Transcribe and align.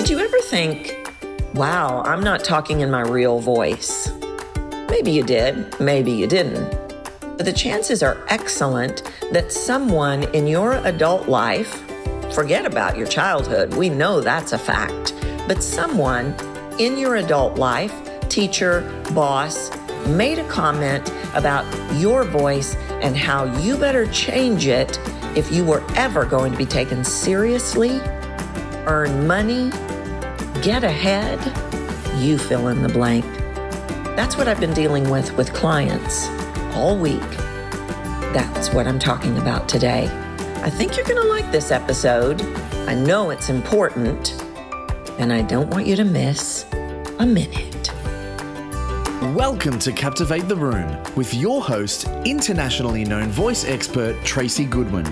Did 0.00 0.08
you 0.08 0.18
ever 0.18 0.40
think, 0.40 1.12
wow, 1.52 2.00
I'm 2.06 2.22
not 2.22 2.42
talking 2.42 2.80
in 2.80 2.90
my 2.90 3.02
real 3.02 3.38
voice? 3.38 4.10
Maybe 4.88 5.10
you 5.10 5.22
did, 5.22 5.78
maybe 5.78 6.10
you 6.10 6.26
didn't. 6.26 6.70
But 7.20 7.44
the 7.44 7.52
chances 7.52 8.02
are 8.02 8.16
excellent 8.28 9.02
that 9.30 9.52
someone 9.52 10.22
in 10.34 10.46
your 10.46 10.72
adult 10.86 11.28
life, 11.28 11.82
forget 12.32 12.64
about 12.64 12.96
your 12.96 13.06
childhood, 13.06 13.74
we 13.74 13.90
know 13.90 14.22
that's 14.22 14.54
a 14.54 14.58
fact, 14.58 15.14
but 15.46 15.62
someone 15.62 16.34
in 16.78 16.96
your 16.96 17.16
adult 17.16 17.58
life, 17.58 17.92
teacher, 18.30 18.80
boss, 19.12 19.70
made 20.06 20.38
a 20.38 20.48
comment 20.48 21.12
about 21.34 21.66
your 22.00 22.24
voice 22.24 22.74
and 23.02 23.18
how 23.18 23.44
you 23.60 23.76
better 23.76 24.06
change 24.06 24.66
it 24.66 24.98
if 25.36 25.52
you 25.52 25.62
were 25.62 25.84
ever 25.94 26.24
going 26.24 26.52
to 26.52 26.58
be 26.58 26.64
taken 26.64 27.04
seriously, 27.04 28.00
earn 28.86 29.26
money, 29.26 29.70
get 30.62 30.84
ahead, 30.84 31.40
you 32.20 32.36
fill 32.36 32.68
in 32.68 32.82
the 32.82 32.88
blank. 32.88 33.24
That's 34.14 34.36
what 34.36 34.46
I've 34.46 34.60
been 34.60 34.74
dealing 34.74 35.08
with 35.08 35.34
with 35.38 35.54
clients 35.54 36.26
all 36.74 36.98
week. 36.98 37.20
That's 38.34 38.70
what 38.70 38.86
I'm 38.86 38.98
talking 38.98 39.38
about 39.38 39.70
today. 39.70 40.08
I 40.62 40.68
think 40.68 40.96
you're 40.96 41.06
going 41.06 41.22
to 41.22 41.28
like 41.28 41.50
this 41.50 41.70
episode. 41.70 42.42
I 42.86 42.94
know 42.94 43.30
it's 43.30 43.48
important, 43.48 44.38
and 45.18 45.32
I 45.32 45.40
don't 45.40 45.70
want 45.70 45.86
you 45.86 45.96
to 45.96 46.04
miss 46.04 46.66
a 47.18 47.24
minute. 47.24 47.90
Welcome 49.34 49.78
to 49.78 49.92
Captivate 49.92 50.46
the 50.46 50.56
Room 50.56 51.02
with 51.16 51.32
your 51.32 51.62
host, 51.62 52.06
internationally 52.26 53.04
known 53.04 53.28
voice 53.30 53.64
expert 53.64 54.22
Tracy 54.24 54.66
Goodwin, 54.66 55.06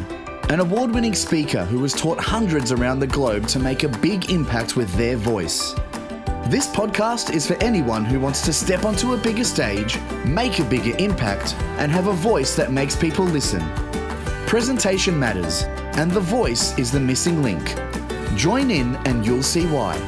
an 0.50 0.60
award 0.60 0.90
winning 0.92 1.14
speaker 1.14 1.62
who 1.66 1.82
has 1.82 1.92
taught 1.92 2.18
hundreds 2.18 2.72
around 2.72 3.00
the 3.00 3.06
globe 3.06 3.46
to 3.46 3.58
make 3.58 3.82
a 3.82 3.88
big 3.88 4.30
impact 4.30 4.76
with 4.76 4.90
their 4.94 5.14
voice. 5.14 5.74
This 6.46 6.66
podcast 6.66 7.34
is 7.34 7.46
for 7.46 7.62
anyone 7.62 8.02
who 8.02 8.18
wants 8.18 8.40
to 8.46 8.52
step 8.54 8.86
onto 8.86 9.12
a 9.12 9.18
bigger 9.18 9.44
stage, 9.44 9.98
make 10.24 10.58
a 10.58 10.64
bigger 10.64 10.96
impact, 10.98 11.54
and 11.76 11.92
have 11.92 12.06
a 12.06 12.14
voice 12.14 12.56
that 12.56 12.72
makes 12.72 12.96
people 12.96 13.26
listen. 13.26 13.60
Presentation 14.46 15.18
matters, 15.18 15.64
and 15.98 16.10
the 16.10 16.20
voice 16.20 16.76
is 16.78 16.90
the 16.90 17.00
missing 17.00 17.42
link. 17.42 17.74
Join 18.34 18.70
in 18.70 18.96
and 19.04 19.26
you'll 19.26 19.42
see 19.42 19.66
why. 19.66 19.98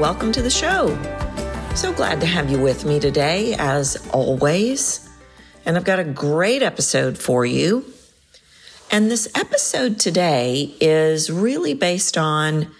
Welcome 0.00 0.32
to 0.32 0.40
the 0.40 0.48
show. 0.48 0.96
So 1.74 1.92
glad 1.92 2.18
to 2.20 2.26
have 2.26 2.50
you 2.50 2.58
with 2.58 2.86
me 2.86 2.98
today, 2.98 3.56
as 3.58 4.08
always. 4.08 5.06
And 5.66 5.76
I've 5.76 5.84
got 5.84 5.98
a 5.98 6.04
great 6.04 6.62
episode 6.62 7.18
for 7.18 7.44
you. 7.44 7.91
And 8.94 9.10
this 9.10 9.26
episode 9.34 9.98
today 9.98 10.74
is 10.78 11.30
really 11.30 11.72
based 11.72 12.18
on 12.18 12.70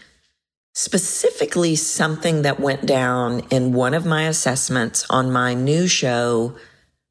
specifically 0.75 1.75
something 1.75 2.43
that 2.43 2.61
went 2.61 2.85
down 2.85 3.41
in 3.49 3.73
one 3.73 3.95
of 3.95 4.05
my 4.05 4.25
assessments 4.25 5.07
on 5.09 5.33
my 5.33 5.55
new 5.55 5.89
show, 5.89 6.55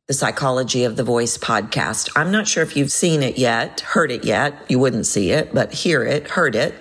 the 0.08 0.14
Psychology 0.14 0.84
of 0.84 0.98
the 0.98 1.04
Voice 1.04 1.36
podcast. 1.40 2.12
I'm 2.16 2.30
not 2.30 2.48
sure 2.48 2.62
if 2.62 2.78
you've 2.78 2.92
seen 2.92 3.24
it 3.24 3.40
yet, 3.40 3.80
heard 3.80 4.12
it 4.12 4.24
yet. 4.24 4.54
You 4.70 4.78
wouldn't 4.78 5.08
see 5.08 5.32
it, 5.32 5.52
but 5.52 5.74
hear 5.74 6.04
it, 6.04 6.28
heard 6.28 6.56
it. 6.56 6.76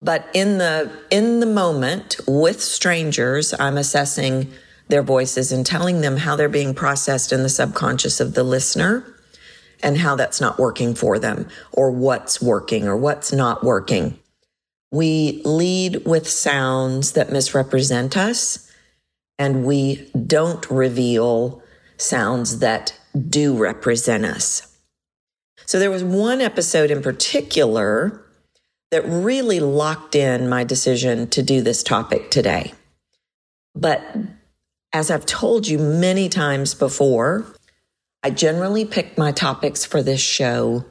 But 0.00 0.26
in 0.32 0.56
the, 0.56 0.90
in 1.10 1.40
the 1.40 1.46
moment 1.46 2.16
with 2.26 2.62
strangers, 2.62 3.52
I'm 3.60 3.76
assessing 3.76 4.50
their 4.88 5.02
voices 5.02 5.52
and 5.52 5.66
telling 5.66 6.00
them 6.00 6.16
how 6.16 6.36
they're 6.36 6.48
being 6.48 6.72
processed 6.72 7.32
in 7.32 7.42
the 7.42 7.50
subconscious 7.50 8.18
of 8.18 8.32
the 8.32 8.44
listener 8.44 9.13
and 9.84 9.98
how 9.98 10.16
that's 10.16 10.40
not 10.40 10.58
working 10.58 10.94
for 10.94 11.18
them 11.18 11.46
or 11.70 11.90
what's 11.90 12.42
working 12.42 12.88
or 12.88 12.96
what's 12.96 13.32
not 13.32 13.62
working. 13.62 14.18
We 14.90 15.42
lead 15.44 16.06
with 16.06 16.28
sounds 16.28 17.12
that 17.12 17.30
misrepresent 17.30 18.16
us, 18.16 18.70
and 19.38 19.64
we 19.64 20.10
don't 20.26 20.68
reveal 20.70 21.62
sounds 21.98 22.60
that 22.60 22.98
do 23.28 23.56
represent 23.56 24.24
us. 24.24 24.74
So 25.66 25.78
there 25.78 25.90
was 25.90 26.02
one 26.04 26.40
episode 26.40 26.90
in 26.90 27.02
particular 27.02 28.24
that 28.90 29.02
really 29.06 29.60
locked 29.60 30.14
in 30.14 30.48
my 30.48 30.64
decision 30.64 31.28
to 31.30 31.42
do 31.42 31.60
this 31.60 31.82
topic 31.82 32.30
today. 32.30 32.72
But 33.74 34.02
as 34.92 35.10
I've 35.10 35.26
told 35.26 35.66
you 35.66 35.78
many 35.78 36.28
times 36.28 36.74
before, 36.74 37.44
I 38.24 38.30
generally 38.30 38.86
pick 38.86 39.18
my 39.18 39.32
topics 39.32 39.84
for 39.84 40.02
this 40.02 40.20
show 40.20 40.86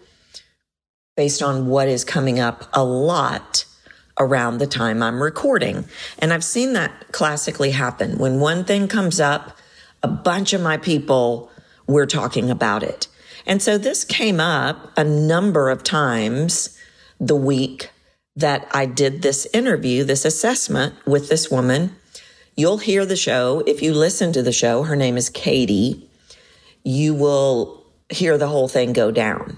based 1.17 1.41
on 1.41 1.65
what 1.65 1.87
is 1.87 2.05
coming 2.05 2.39
up 2.39 2.69
a 2.73 2.83
lot 2.83 3.65
around 4.19 4.59
the 4.59 4.67
time 4.67 5.01
I'm 5.01 5.21
recording. 5.21 5.85
And 6.19 6.31
I've 6.31 6.43
seen 6.43 6.73
that 6.73 7.11
classically 7.11 7.71
happen. 7.71 8.19
When 8.19 8.39
one 8.39 8.65
thing 8.65 8.87
comes 8.87 9.19
up, 9.19 9.57
a 10.03 10.07
bunch 10.07 10.53
of 10.53 10.61
my 10.61 10.77
people 10.77 11.49
were 11.87 12.05
talking 12.05 12.51
about 12.51 12.83
it. 12.83 13.07
And 13.47 13.63
so 13.63 13.79
this 13.79 14.05
came 14.05 14.39
up 14.39 14.95
a 14.95 15.03
number 15.03 15.71
of 15.71 15.83
times 15.83 16.77
the 17.19 17.35
week 17.35 17.89
that 18.35 18.67
I 18.75 18.85
did 18.85 19.23
this 19.23 19.47
interview, 19.53 20.03
this 20.03 20.23
assessment 20.23 20.93
with 21.07 21.29
this 21.29 21.49
woman. 21.49 21.95
You'll 22.55 22.77
hear 22.77 23.07
the 23.07 23.15
show. 23.15 23.63
If 23.65 23.81
you 23.81 23.95
listen 23.95 24.33
to 24.33 24.43
the 24.43 24.51
show, 24.51 24.83
her 24.83 24.95
name 24.95 25.17
is 25.17 25.31
Katie. 25.31 26.07
You 26.83 27.13
will 27.13 27.85
hear 28.09 28.37
the 28.37 28.47
whole 28.47 28.67
thing 28.67 28.93
go 28.93 29.11
down. 29.11 29.57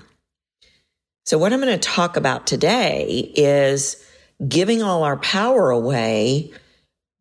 So 1.25 1.37
what 1.37 1.51
I'm 1.51 1.61
going 1.61 1.73
to 1.73 1.77
talk 1.77 2.17
about 2.17 2.45
today 2.45 3.31
is 3.35 4.03
giving 4.47 4.83
all 4.83 5.03
our 5.03 5.17
power 5.17 5.71
away 5.71 6.51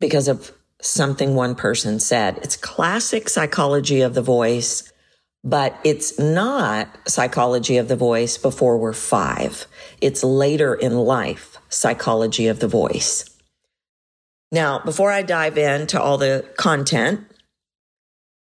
because 0.01 0.29
of 0.29 0.53
something 0.83 1.35
one 1.35 1.55
person 1.55 1.99
said. 1.99 2.39
It's 2.43 2.57
classic 2.57 3.29
psychology 3.29 4.03
of 4.03 4.15
the 4.15 4.23
voice, 4.23 4.93
but 5.43 5.79
it's 5.85 6.19
not 6.19 6.89
psychology 7.09 7.79
of 7.79 7.89
the 7.89 7.97
voice 7.97 8.37
before 8.37 8.77
we're 8.77 8.93
five. 8.93 9.67
It's 10.03 10.23
later 10.23 10.75
in 10.75 10.99
life 10.99 11.57
psychology 11.71 12.49
of 12.49 12.61
the 12.61 12.69
voice. 12.69 13.31
Now, 14.53 14.79
before 14.79 15.11
I 15.11 15.23
dive 15.23 15.57
into 15.57 16.01
all 16.01 16.19
the 16.19 16.45
content, 16.57 17.27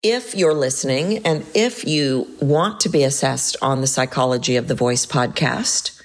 if 0.04 0.34
you're 0.36 0.54
listening 0.54 1.20
and 1.26 1.46
if 1.54 1.86
you 1.86 2.28
want 2.42 2.80
to 2.82 2.90
be 2.90 3.04
assessed 3.04 3.56
on 3.62 3.82
the 3.82 3.88
Psychology 3.88 4.56
of 4.56 4.68
the 4.68 4.76
Voice 4.76 5.06
podcast, 5.06 6.02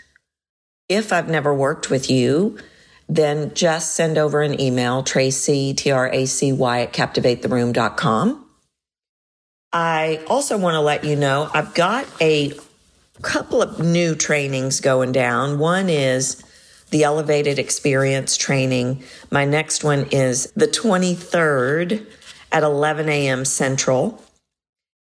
if 0.88 1.12
I've 1.12 1.28
never 1.28 1.54
worked 1.54 1.90
with 1.90 2.10
you, 2.10 2.58
then 3.08 3.54
just 3.54 3.94
send 3.94 4.18
over 4.18 4.42
an 4.42 4.60
email, 4.60 5.02
Tracy, 5.02 5.72
T 5.72 5.90
R 5.90 6.10
A 6.12 6.26
C 6.26 6.52
Y 6.52 6.80
at 6.82 6.92
captivatetheroom.com. 6.92 8.44
I 9.72 10.24
also 10.28 10.58
want 10.58 10.74
to 10.74 10.80
let 10.80 11.04
you 11.04 11.16
know 11.16 11.50
I've 11.52 11.74
got 11.74 12.06
a 12.20 12.52
couple 13.22 13.62
of 13.62 13.80
new 13.80 14.14
trainings 14.14 14.80
going 14.80 15.12
down. 15.12 15.58
One 15.58 15.88
is 15.88 16.42
the 16.90 17.04
elevated 17.04 17.58
experience 17.58 18.36
training. 18.36 19.02
My 19.30 19.44
next 19.44 19.82
one 19.82 20.06
is 20.10 20.52
the 20.52 20.68
23rd 20.68 22.06
at 22.52 22.62
11 22.62 23.08
a.m. 23.08 23.44
Central. 23.44 24.22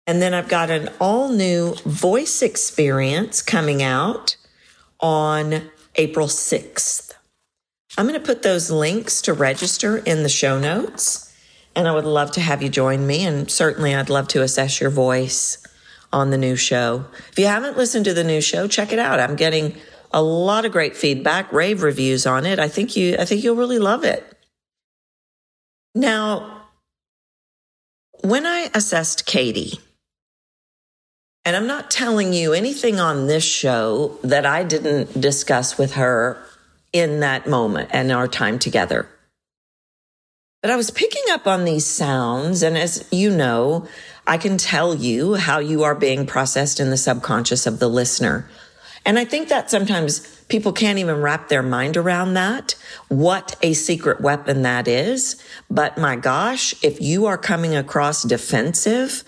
And 0.06 0.20
then 0.20 0.34
I've 0.34 0.48
got 0.48 0.70
an 0.70 0.90
all 1.00 1.28
new 1.28 1.74
voice 1.84 2.42
experience 2.42 3.40
coming 3.40 3.82
out 3.82 4.36
on 5.00 5.70
April 5.96 6.26
6th. 6.26 7.12
I'm 7.96 8.06
going 8.06 8.18
to 8.18 8.26
put 8.26 8.42
those 8.42 8.70
links 8.70 9.22
to 9.22 9.32
register 9.32 9.98
in 9.98 10.22
the 10.22 10.28
show 10.28 10.58
notes. 10.58 11.28
And 11.74 11.86
I 11.86 11.94
would 11.94 12.04
love 12.04 12.32
to 12.32 12.40
have 12.40 12.62
you 12.62 12.68
join 12.68 13.06
me. 13.06 13.24
And 13.24 13.50
certainly 13.50 13.94
I'd 13.94 14.10
love 14.10 14.28
to 14.28 14.42
assess 14.42 14.80
your 14.80 14.90
voice 14.90 15.64
on 16.12 16.30
the 16.30 16.38
new 16.38 16.56
show. 16.56 17.06
If 17.30 17.38
you 17.38 17.46
haven't 17.46 17.76
listened 17.76 18.04
to 18.06 18.14
the 18.14 18.24
new 18.24 18.40
show, 18.40 18.68
check 18.68 18.92
it 18.92 18.98
out. 18.98 19.20
I'm 19.20 19.36
getting 19.36 19.76
a 20.12 20.22
lot 20.22 20.64
of 20.64 20.72
great 20.72 20.96
feedback, 20.96 21.52
rave 21.52 21.82
reviews 21.82 22.26
on 22.26 22.44
it. 22.44 22.58
I 22.58 22.68
think 22.68 22.96
you, 22.96 23.16
I 23.18 23.24
think 23.24 23.42
you'll 23.42 23.56
really 23.56 23.78
love 23.78 24.04
it. 24.04 24.26
Now, 25.94 26.61
when 28.22 28.46
I 28.46 28.70
assessed 28.74 29.26
Katie, 29.26 29.78
and 31.44 31.56
I'm 31.56 31.66
not 31.66 31.90
telling 31.90 32.32
you 32.32 32.52
anything 32.52 33.00
on 33.00 33.26
this 33.26 33.44
show 33.44 34.16
that 34.22 34.46
I 34.46 34.62
didn't 34.62 35.20
discuss 35.20 35.76
with 35.76 35.94
her 35.94 36.42
in 36.92 37.20
that 37.20 37.48
moment 37.48 37.90
and 37.92 38.12
our 38.12 38.28
time 38.28 38.58
together. 38.58 39.08
But 40.60 40.70
I 40.70 40.76
was 40.76 40.92
picking 40.92 41.24
up 41.30 41.48
on 41.48 41.64
these 41.64 41.84
sounds. 41.84 42.62
And 42.62 42.78
as 42.78 43.08
you 43.10 43.30
know, 43.30 43.88
I 44.24 44.38
can 44.38 44.56
tell 44.56 44.94
you 44.94 45.34
how 45.34 45.58
you 45.58 45.82
are 45.82 45.96
being 45.96 46.24
processed 46.26 46.78
in 46.78 46.90
the 46.90 46.96
subconscious 46.96 47.66
of 47.66 47.80
the 47.80 47.88
listener. 47.88 48.48
And 49.04 49.18
I 49.18 49.24
think 49.24 49.48
that 49.48 49.68
sometimes 49.68 50.20
people 50.52 50.74
can't 50.74 50.98
even 50.98 51.22
wrap 51.22 51.48
their 51.48 51.62
mind 51.62 51.96
around 51.96 52.34
that, 52.34 52.74
what 53.08 53.56
a 53.62 53.72
secret 53.72 54.20
weapon 54.20 54.60
that 54.62 54.86
is. 54.86 55.42
But 55.70 55.96
my 55.96 56.14
gosh, 56.14 56.74
if 56.84 57.00
you 57.00 57.24
are 57.24 57.38
coming 57.38 57.74
across 57.74 58.22
defensive 58.22 59.24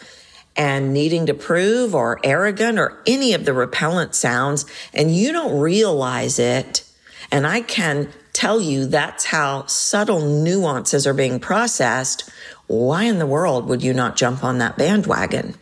and 0.55 0.93
needing 0.93 1.25
to 1.25 1.32
prove 1.32 1.94
or 1.94 2.21
arrogant 2.23 2.79
or 2.79 3.03
any 3.06 3.32
of 3.32 3.47
the 3.47 3.55
repellent 3.55 4.15
sounds 4.15 4.67
and 4.93 5.17
you 5.17 5.32
don't 5.32 5.59
realize 5.59 6.38
it, 6.38 6.85
and 7.32 7.47
I 7.47 7.62
can 7.62 8.12
tell 8.35 8.61
you 8.61 8.85
that's 8.85 9.25
how 9.25 9.65
subtle 9.65 10.20
nuances 10.20 11.06
are 11.06 11.15
being 11.15 11.41
processed, 11.41 12.29
why 12.67 13.05
in 13.05 13.19
the 13.19 13.27
world 13.27 13.67
would 13.67 13.82
you 13.82 13.94
not 13.94 14.17
jump 14.17 14.44
on 14.44 14.59
that 14.59 14.77
bandwagon? 14.77 15.55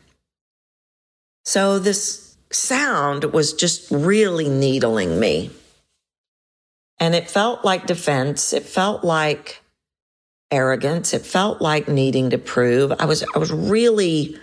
So 1.44 1.78
this 1.78 2.21
sound 2.54 3.24
was 3.24 3.52
just 3.52 3.90
really 3.90 4.48
needling 4.48 5.18
me. 5.18 5.50
And 6.98 7.14
it 7.14 7.28
felt 7.28 7.64
like 7.64 7.86
defense. 7.86 8.52
It 8.52 8.62
felt 8.62 9.02
like 9.02 9.62
arrogance. 10.50 11.14
It 11.14 11.26
felt 11.26 11.60
like 11.60 11.88
needing 11.88 12.30
to 12.30 12.38
prove. 12.38 12.92
I 12.98 13.06
was, 13.06 13.24
I 13.34 13.38
was 13.38 13.52
really 13.52 14.38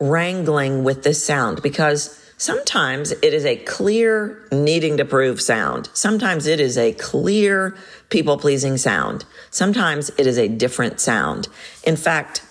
wrangling 0.00 0.84
with 0.84 1.02
this 1.02 1.24
sound 1.24 1.62
because 1.62 2.20
sometimes 2.36 3.12
it 3.12 3.32
is 3.32 3.44
a 3.44 3.56
clear 3.56 4.46
needing 4.52 4.98
to 4.98 5.04
prove 5.04 5.40
sound. 5.40 5.88
Sometimes 5.94 6.46
it 6.46 6.60
is 6.60 6.76
a 6.76 6.92
clear 6.92 7.76
people 8.10 8.36
pleasing 8.36 8.76
sound. 8.76 9.24
Sometimes 9.50 10.10
it 10.18 10.26
is 10.26 10.36
a 10.36 10.48
different 10.48 11.00
sound. 11.00 11.48
In 11.84 11.96
fact, 11.96 12.42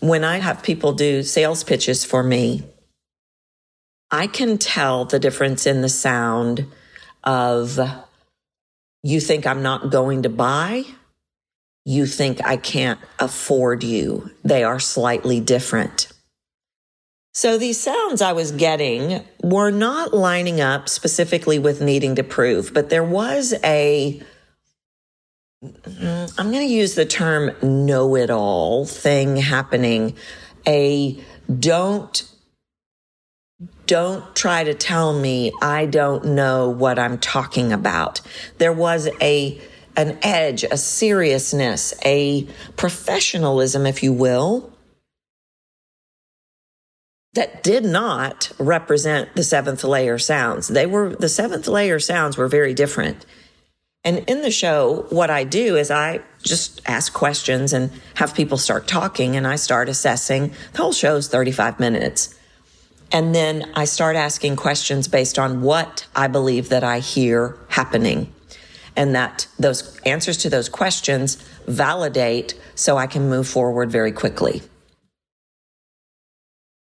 when 0.00 0.24
I 0.24 0.38
have 0.38 0.62
people 0.62 0.92
do 0.92 1.22
sales 1.22 1.64
pitches 1.64 2.04
for 2.04 2.22
me, 2.22 2.62
I 4.10 4.26
can 4.26 4.58
tell 4.58 5.04
the 5.04 5.18
difference 5.18 5.66
in 5.66 5.82
the 5.82 5.88
sound 5.88 6.66
of 7.22 7.78
you 9.02 9.20
think 9.20 9.46
I'm 9.46 9.62
not 9.62 9.90
going 9.90 10.22
to 10.24 10.28
buy. 10.28 10.84
You 11.84 12.06
think 12.06 12.44
I 12.44 12.56
can't 12.56 13.00
afford 13.18 13.82
you. 13.82 14.30
They 14.44 14.64
are 14.64 14.80
slightly 14.80 15.40
different. 15.40 16.08
So 17.32 17.56
these 17.56 17.80
sounds 17.80 18.20
I 18.20 18.32
was 18.32 18.50
getting 18.52 19.24
were 19.42 19.70
not 19.70 20.12
lining 20.12 20.60
up 20.60 20.88
specifically 20.88 21.58
with 21.58 21.80
needing 21.80 22.16
to 22.16 22.24
prove, 22.24 22.74
but 22.74 22.90
there 22.90 23.04
was 23.04 23.54
a, 23.64 24.20
mm, 25.64 26.34
I'm 26.38 26.50
going 26.50 26.66
to 26.66 26.74
use 26.74 26.96
the 26.96 27.06
term 27.06 27.52
know 27.62 28.16
it 28.16 28.30
all 28.30 28.84
thing 28.84 29.36
happening. 29.36 30.16
A 30.66 31.18
don't 31.58 32.29
don't 33.90 34.36
try 34.36 34.62
to 34.62 34.72
tell 34.72 35.12
me 35.12 35.50
I 35.60 35.84
don't 35.86 36.24
know 36.26 36.70
what 36.70 36.96
I'm 36.96 37.18
talking 37.18 37.72
about. 37.72 38.20
There 38.58 38.72
was 38.72 39.08
a 39.20 39.60
an 39.96 40.16
edge, 40.22 40.62
a 40.62 40.76
seriousness, 40.76 41.92
a 42.04 42.46
professionalism, 42.76 43.86
if 43.86 44.04
you 44.04 44.12
will, 44.12 44.72
that 47.34 47.64
did 47.64 47.84
not 47.84 48.52
represent 48.60 49.34
the 49.34 49.42
seventh 49.42 49.82
layer 49.82 50.18
sounds. 50.18 50.68
They 50.68 50.86
were, 50.86 51.16
the 51.16 51.28
seventh 51.28 51.66
layer 51.66 51.98
sounds 51.98 52.36
were 52.36 52.46
very 52.46 52.72
different. 52.72 53.26
And 54.04 54.18
in 54.30 54.42
the 54.42 54.52
show, 54.52 55.06
what 55.10 55.30
I 55.30 55.42
do 55.42 55.76
is 55.76 55.90
I 55.90 56.20
just 56.44 56.80
ask 56.86 57.12
questions 57.12 57.72
and 57.72 57.90
have 58.14 58.36
people 58.36 58.56
start 58.56 58.86
talking 58.86 59.34
and 59.34 59.48
I 59.48 59.56
start 59.56 59.88
assessing. 59.88 60.52
The 60.72 60.78
whole 60.78 60.92
show 60.92 61.16
is 61.16 61.26
35 61.26 61.80
minutes. 61.80 62.36
And 63.12 63.34
then 63.34 63.70
I 63.74 63.86
start 63.86 64.16
asking 64.16 64.56
questions 64.56 65.08
based 65.08 65.38
on 65.38 65.62
what 65.62 66.06
I 66.14 66.28
believe 66.28 66.68
that 66.68 66.84
I 66.84 67.00
hear 67.00 67.56
happening. 67.68 68.32
And 68.96 69.14
that 69.14 69.48
those 69.58 69.98
answers 70.00 70.36
to 70.38 70.50
those 70.50 70.68
questions 70.68 71.36
validate 71.66 72.60
so 72.74 72.96
I 72.96 73.06
can 73.06 73.28
move 73.28 73.48
forward 73.48 73.90
very 73.90 74.12
quickly. 74.12 74.62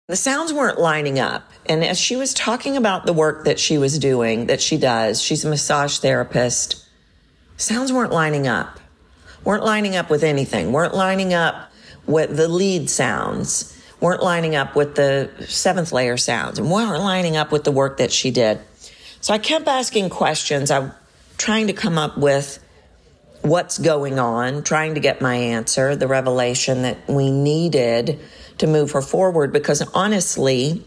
The 0.08 0.16
sounds 0.16 0.52
weren't 0.52 0.80
lining 0.80 1.20
up. 1.20 1.52
And 1.68 1.84
as 1.84 2.00
she 2.00 2.16
was 2.16 2.34
talking 2.34 2.76
about 2.76 3.06
the 3.06 3.14
work 3.14 3.46
that 3.46 3.60
she 3.60 3.78
was 3.78 4.00
doing, 4.00 4.48
that 4.48 4.62
she 4.62 4.76
does, 4.76 5.22
she's 5.22 5.46
a 5.46 5.50
massage 5.50 6.00
therapist, 6.00 6.84
sounds 7.58 7.94
weren't 7.94 8.12
lining 8.12 8.48
up. 8.48 8.80
Weren't 9.44 9.64
lining 9.64 9.96
up 9.96 10.10
with 10.10 10.24
anything, 10.24 10.72
weren't 10.74 10.96
lining 10.96 11.34
up 11.34 11.72
with 12.06 12.36
the 12.36 12.48
lead 12.48 12.90
sounds 12.90 13.79
weren't 14.00 14.24
lining 14.24 14.56
up 14.56 14.76
with 14.76 14.96
the 14.96 15.30
seventh 15.48 15.92
layer 15.92 16.18
sounds 16.18 16.60
and 16.60 16.72
weren't 16.72 17.02
lining 17.02 17.36
up 17.36 17.52
with 17.52 17.64
the 17.64 17.72
work 17.72 17.98
that 17.98 18.12
she 18.12 18.32
did. 18.32 18.60
So 19.22 19.34
I 19.34 19.38
kept 19.38 19.68
asking 19.68 20.10
questions. 20.10 20.72
I'm 20.72 20.94
trying 21.38 21.68
to 21.68 21.74
come 21.74 21.98
up 21.98 22.18
with 22.18 22.64
what's 23.42 23.78
going 23.78 24.20
on, 24.20 24.64
trying 24.64 24.96
to 24.96 25.00
get 25.00 25.22
my 25.22 25.36
answer, 25.36 25.96
the 25.96 26.08
revelation 26.08 26.84
that 26.84 26.98
we 27.08 27.32
needed 27.32 28.20
to 28.58 28.68
move 28.68 28.92
her 28.92 29.02
forward. 29.02 29.52
Because 29.52 29.82
honestly, 29.94 30.84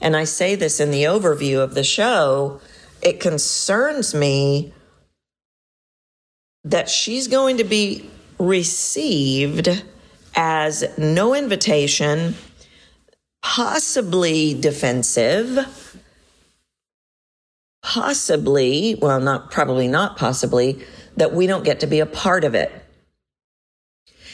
and 0.00 0.16
I 0.16 0.24
say 0.24 0.54
this 0.54 0.80
in 0.80 0.90
the 0.90 1.04
overview 1.04 1.62
of 1.62 1.74
the 1.74 1.84
show, 1.84 2.60
it 3.02 3.20
concerns 3.20 4.14
me 4.14 4.72
that 6.64 6.88
she's 6.88 7.26
going 7.26 7.56
to 7.56 7.64
be 7.64 8.08
received 8.38 9.84
as 10.34 10.84
no 10.96 11.34
invitation 11.34 12.34
possibly 13.42 14.54
defensive, 14.54 15.98
possibly, 17.82 18.94
well, 18.94 19.20
not 19.20 19.50
probably 19.50 19.88
not 19.88 20.16
possibly, 20.16 20.84
that 21.16 21.34
we 21.34 21.46
don't 21.46 21.64
get 21.64 21.80
to 21.80 21.86
be 21.86 22.00
a 22.00 22.06
part 22.06 22.44
of 22.44 22.54
it. 22.54 22.72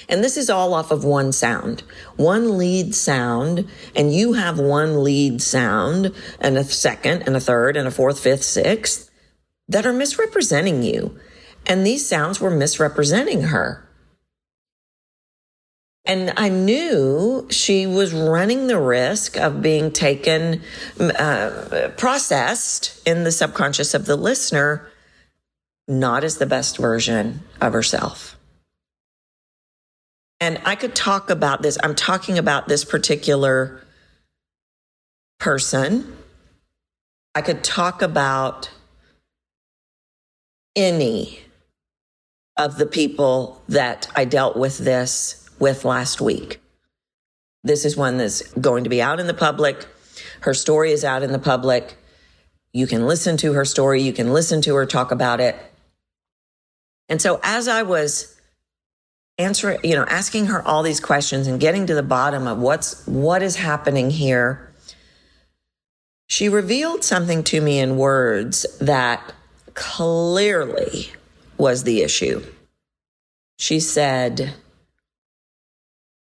And 0.09 0.25
this 0.25 0.37
is 0.37 0.49
all 0.49 0.73
off 0.73 0.91
of 0.91 1.05
one 1.05 1.33
sound, 1.33 1.83
one 2.17 2.57
lead 2.57 2.95
sound, 2.95 3.69
and 3.95 4.15
you 4.15 4.35
have 4.35 4.59
one 4.59 5.03
lead 5.05 5.43
sound 5.43 6.15
and 6.41 6.57
a 6.57 6.65
second 6.65 7.23
and 7.27 7.37
a 7.37 7.41
third 7.41 7.77
and 7.77 7.87
a 7.87 7.91
fourth, 7.91 8.21
fifth, 8.21 8.43
sixth 8.43 9.11
that 9.69 9.85
are 9.85 9.93
misrepresenting 9.93 10.83
you. 10.83 11.19
And 11.67 11.85
these 11.85 12.09
sounds 12.09 12.41
were 12.41 12.51
misrepresenting 12.51 13.43
her. 13.45 13.88
And 16.05 16.33
I 16.37 16.49
knew 16.49 17.47
she 17.51 17.87
was 17.87 18.15
running 18.15 18.67
the 18.67 18.81
risk 18.81 19.37
of 19.37 19.61
being 19.61 19.93
taken, 19.93 20.63
uh, 20.99 21.91
processed 21.99 23.07
in 23.07 23.25
the 23.25 23.33
subconscious 23.33 23.93
of 23.93 24.07
the 24.07 24.17
listener, 24.17 24.91
not 25.87 26.25
as 26.25 26.39
the 26.39 26.47
best 26.47 26.79
version 26.79 27.41
of 27.61 27.75
herself. 27.75 28.39
And 30.41 30.61
I 30.65 30.77
could 30.77 30.95
talk 30.95 31.31
about 31.31 31.63
this. 31.63 31.77
I'm 31.83 31.95
talking 31.95 32.39
about 32.39 32.69
this 32.69 32.85
particular 32.85 33.85
person. 35.39 36.17
I 37.35 37.43
could 37.43 37.63
talk 37.63 38.03
about 38.03 38.71
any 40.75 41.41
of 42.57 42.79
the 42.79 42.87
people 42.87 43.63
that 43.69 44.09
I 44.15 44.25
dealt 44.25 44.57
with 44.57 44.79
this 44.79 45.48
with 45.59 45.85
last 45.85 46.21
week. 46.21 46.61
This 47.65 47.85
is 47.85 47.97
one 47.97 48.19
that's 48.19 48.43
going 48.55 48.85
to 48.85 48.91
be 48.91 49.03
out 49.03 49.21
in 49.21 49.27
the 49.27 49.35
public. 49.35 49.87
Her 50.41 50.55
story 50.55 50.93
is 50.93 51.05
out 51.05 51.23
in 51.23 51.33
the 51.33 51.39
public. 51.39 51.97
You 52.73 52.87
can 52.87 53.07
listen 53.07 53.37
to 53.39 53.53
her 53.55 53.65
story. 53.65 54.03
You 54.03 54.13
can 54.13 54.33
listen 54.33 54.63
to 54.63 54.75
her 54.77 54.87
talk 54.87 55.11
about 55.11 55.41
it. 55.41 55.57
And 57.09 57.21
so 57.21 57.41
as 57.43 57.69
I 57.69 57.83
was 57.83 58.39
answering, 59.39 59.79
you 59.83 59.95
know, 59.95 60.05
asking 60.05 60.47
her 60.47 60.63
all 60.67 60.83
these 60.83 61.01
questions 61.01 61.47
and 61.47 61.61
getting 61.61 61.87
to 61.87 61.95
the 61.95 62.03
bottom 62.03 62.47
of 62.47 62.59
what's, 62.59 63.07
what 63.07 63.43
is 63.43 63.57
happening 63.57 64.11
here, 64.11 64.73
she 66.27 66.49
revealed 66.49 67.03
something 67.03 67.43
to 67.45 67.61
me 67.61 67.79
in 67.79 67.97
words 67.97 68.67
that 68.81 69.33
clearly 69.75 71.11
was 71.57 71.85
the 71.85 72.03
issue. 72.03 72.45
She 73.59 73.81
said, 73.81 74.55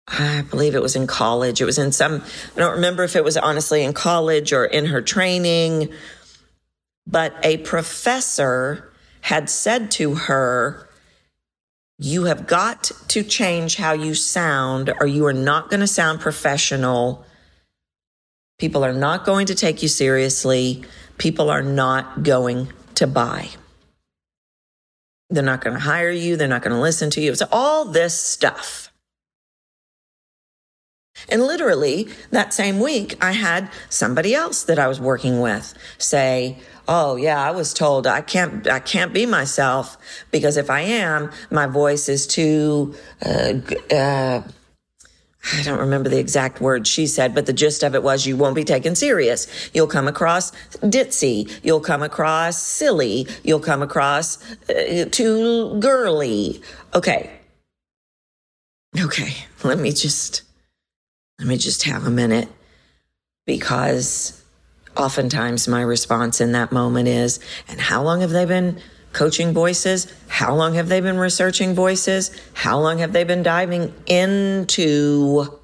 I 0.07 0.41
believe 0.49 0.75
it 0.75 0.81
was 0.81 0.95
in 0.95 1.07
college. 1.07 1.61
It 1.61 1.65
was 1.65 1.77
in 1.77 1.91
some, 1.91 2.23
I 2.55 2.59
don't 2.59 2.75
remember 2.75 3.03
if 3.03 3.15
it 3.15 3.23
was 3.23 3.37
honestly 3.37 3.83
in 3.83 3.93
college 3.93 4.51
or 4.51 4.65
in 4.65 4.85
her 4.85 5.01
training, 5.01 5.93
but 7.07 7.33
a 7.43 7.57
professor 7.57 8.91
had 9.21 9.49
said 9.49 9.91
to 9.91 10.15
her, 10.15 10.89
You 11.97 12.25
have 12.25 12.47
got 12.47 12.91
to 13.09 13.23
change 13.23 13.77
how 13.77 13.93
you 13.93 14.13
sound, 14.13 14.93
or 14.99 15.07
you 15.07 15.25
are 15.25 15.33
not 15.33 15.69
going 15.69 15.79
to 15.79 15.87
sound 15.87 16.19
professional. 16.19 17.25
People 18.59 18.83
are 18.83 18.93
not 18.93 19.25
going 19.25 19.47
to 19.47 19.55
take 19.55 19.81
you 19.81 19.87
seriously. 19.87 20.83
People 21.17 21.49
are 21.49 21.63
not 21.63 22.23
going 22.23 22.71
to 22.95 23.07
buy. 23.07 23.49
They're 25.29 25.43
not 25.43 25.61
going 25.61 25.75
to 25.75 25.79
hire 25.79 26.11
you. 26.11 26.35
They're 26.35 26.47
not 26.47 26.61
going 26.61 26.75
to 26.75 26.81
listen 26.81 27.09
to 27.11 27.21
you. 27.21 27.31
It's 27.31 27.41
all 27.51 27.85
this 27.85 28.19
stuff. 28.19 28.92
And 31.29 31.43
literally 31.43 32.07
that 32.31 32.53
same 32.53 32.79
week, 32.79 33.15
I 33.21 33.31
had 33.31 33.69
somebody 33.89 34.33
else 34.35 34.63
that 34.63 34.79
I 34.79 34.87
was 34.87 34.99
working 34.99 35.39
with 35.39 35.73
say, 35.97 36.57
Oh 36.87 37.15
yeah, 37.15 37.41
I 37.41 37.51
was 37.51 37.73
told 37.73 38.05
I 38.05 38.21
can't, 38.21 38.67
I 38.67 38.79
can't 38.79 39.13
be 39.13 39.25
myself 39.25 39.97
because 40.31 40.57
if 40.57 40.69
I 40.69 40.81
am, 40.81 41.31
my 41.49 41.65
voice 41.65 42.09
is 42.09 42.27
too, 42.27 42.93
uh, 43.25 43.53
uh, 43.89 44.41
I 45.51 45.61
don't 45.63 45.79
remember 45.79 46.09
the 46.09 46.19
exact 46.19 46.61
words 46.61 46.89
she 46.89 47.05
said, 47.05 47.35
but 47.35 47.45
the 47.45 47.53
gist 47.53 47.83
of 47.83 47.95
it 47.95 48.03
was 48.03 48.25
you 48.25 48.37
won't 48.37 48.55
be 48.55 48.63
taken 48.63 48.95
serious. 48.95 49.47
You'll 49.73 49.87
come 49.87 50.07
across 50.07 50.51
ditzy. 50.81 51.51
You'll 51.63 51.81
come 51.81 52.01
across 52.01 52.61
silly. 52.61 53.27
You'll 53.43 53.59
come 53.59 53.81
across 53.81 54.41
uh, 54.69 55.05
too 55.11 55.77
girly. 55.79 56.61
Okay. 56.93 57.29
Okay. 58.97 59.33
Let 59.63 59.79
me 59.79 59.91
just, 59.91 60.42
let 61.43 61.49
me 61.49 61.57
just 61.57 61.83
have 61.83 62.07
a 62.07 62.09
minute 62.09 62.47
because 63.45 64.41
oftentimes 64.95 65.67
my 65.67 65.81
response 65.81 66.39
in 66.39 66.53
that 66.53 66.71
moment 66.71 67.09
is, 67.09 67.41
and 67.67 67.81
how 67.81 68.01
long 68.01 68.21
have 68.21 68.29
they 68.29 68.45
been 68.45 68.79
coaching 69.11 69.51
voices? 69.51 70.07
How 70.29 70.55
long 70.55 70.75
have 70.75 70.87
they 70.87 71.01
been 71.01 71.17
researching 71.17 71.75
voices? 71.75 72.31
How 72.53 72.79
long 72.79 72.99
have 72.99 73.11
they 73.11 73.25
been 73.25 73.43
diving 73.43 73.93
into 74.05 75.59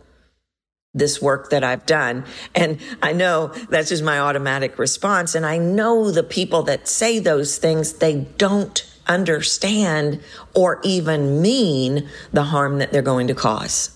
this 0.93 1.21
work 1.21 1.49
that 1.51 1.63
I've 1.63 1.85
done? 1.85 2.25
And 2.53 2.81
I 3.01 3.13
know 3.13 3.53
that's 3.69 3.87
just 3.87 4.03
my 4.03 4.19
automatic 4.19 4.77
response. 4.77 5.33
And 5.33 5.45
I 5.45 5.59
know 5.59 6.11
the 6.11 6.23
people 6.23 6.63
that 6.63 6.89
say 6.89 7.19
those 7.19 7.57
things, 7.57 7.93
they 7.93 8.27
don't 8.37 8.85
understand 9.07 10.19
or 10.53 10.81
even 10.83 11.41
mean 11.41 12.09
the 12.33 12.43
harm 12.43 12.79
that 12.79 12.91
they're 12.91 13.01
going 13.01 13.27
to 13.27 13.33
cause. 13.33 13.95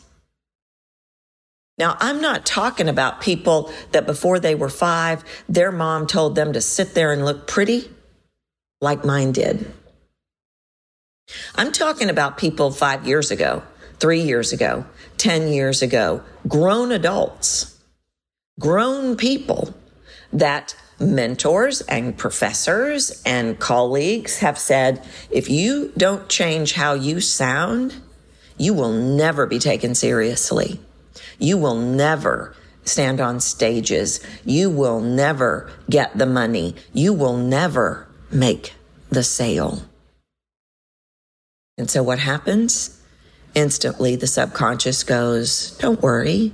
Now, 1.78 1.98
I'm 2.00 2.22
not 2.22 2.46
talking 2.46 2.88
about 2.88 3.22
people 3.22 3.72
that 3.92 4.06
before 4.06 4.40
they 4.40 4.54
were 4.54 4.70
five, 4.70 5.24
their 5.50 5.72
mom 5.72 6.06
told 6.06 6.36
them 6.36 6.54
to 6.54 6.62
sit 6.62 6.94
there 6.94 7.12
and 7.12 7.26
look 7.26 7.48
pretty 7.48 7.90
like 8.80 9.04
mine 9.04 9.32
did. 9.32 9.72
I'm 11.56 11.72
talking 11.72 12.10
about 12.10 12.38
people 12.38 12.70
five 12.70 13.08
years 13.08 13.32
ago, 13.32 13.64
three 14.00 14.22
years 14.22 14.54
ago, 14.54 14.86
10 15.18 15.48
years 15.48 15.82
ago, 15.82 16.22
grown 16.48 16.92
adults, 16.92 17.80
grown 18.60 19.16
people 19.16 19.74
that 20.32 20.76
mentors 21.00 21.82
and 21.82 22.18
professors 22.18 23.22
and 23.26 23.60
colleagues 23.60 24.40
have 24.40 24.60
said, 24.60 25.04
if 25.32 25.50
you 25.50 25.92
don't 25.98 26.30
change 26.30 26.74
how 26.74 26.94
you 26.94 27.20
sound, 27.20 27.96
you 28.58 28.74
will 28.74 28.92
never 28.92 29.48
be 29.48 29.60
taken 29.60 29.96
seriously. 29.96 30.80
You 31.40 31.58
will 31.58 31.76
never 31.76 32.56
stand 32.86 33.22
on 33.22 33.40
stages. 33.40 34.20
You 34.46 34.70
will 34.70 35.00
never 35.00 35.72
get 35.90 36.18
the 36.18 36.26
money. 36.26 36.76
You 36.94 37.14
will 37.14 37.38
never 37.38 38.08
make 38.32 38.74
the 39.10 39.24
sale. 39.24 39.84
And 41.78 41.90
so 41.90 42.04
what 42.04 42.20
happens? 42.20 43.02
Instantly, 43.56 44.16
the 44.16 44.28
subconscious 44.28 45.04
goes, 45.04 45.78
Don't 45.78 46.02
worry, 46.02 46.54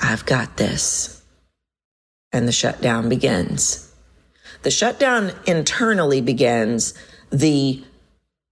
I've 0.00 0.26
got 0.26 0.56
this. 0.56 1.22
And 2.32 2.46
the 2.46 2.52
shutdown 2.52 3.08
begins. 3.08 3.92
The 4.62 4.70
shutdown 4.70 5.32
internally 5.46 6.20
begins. 6.20 6.94
The 7.30 7.82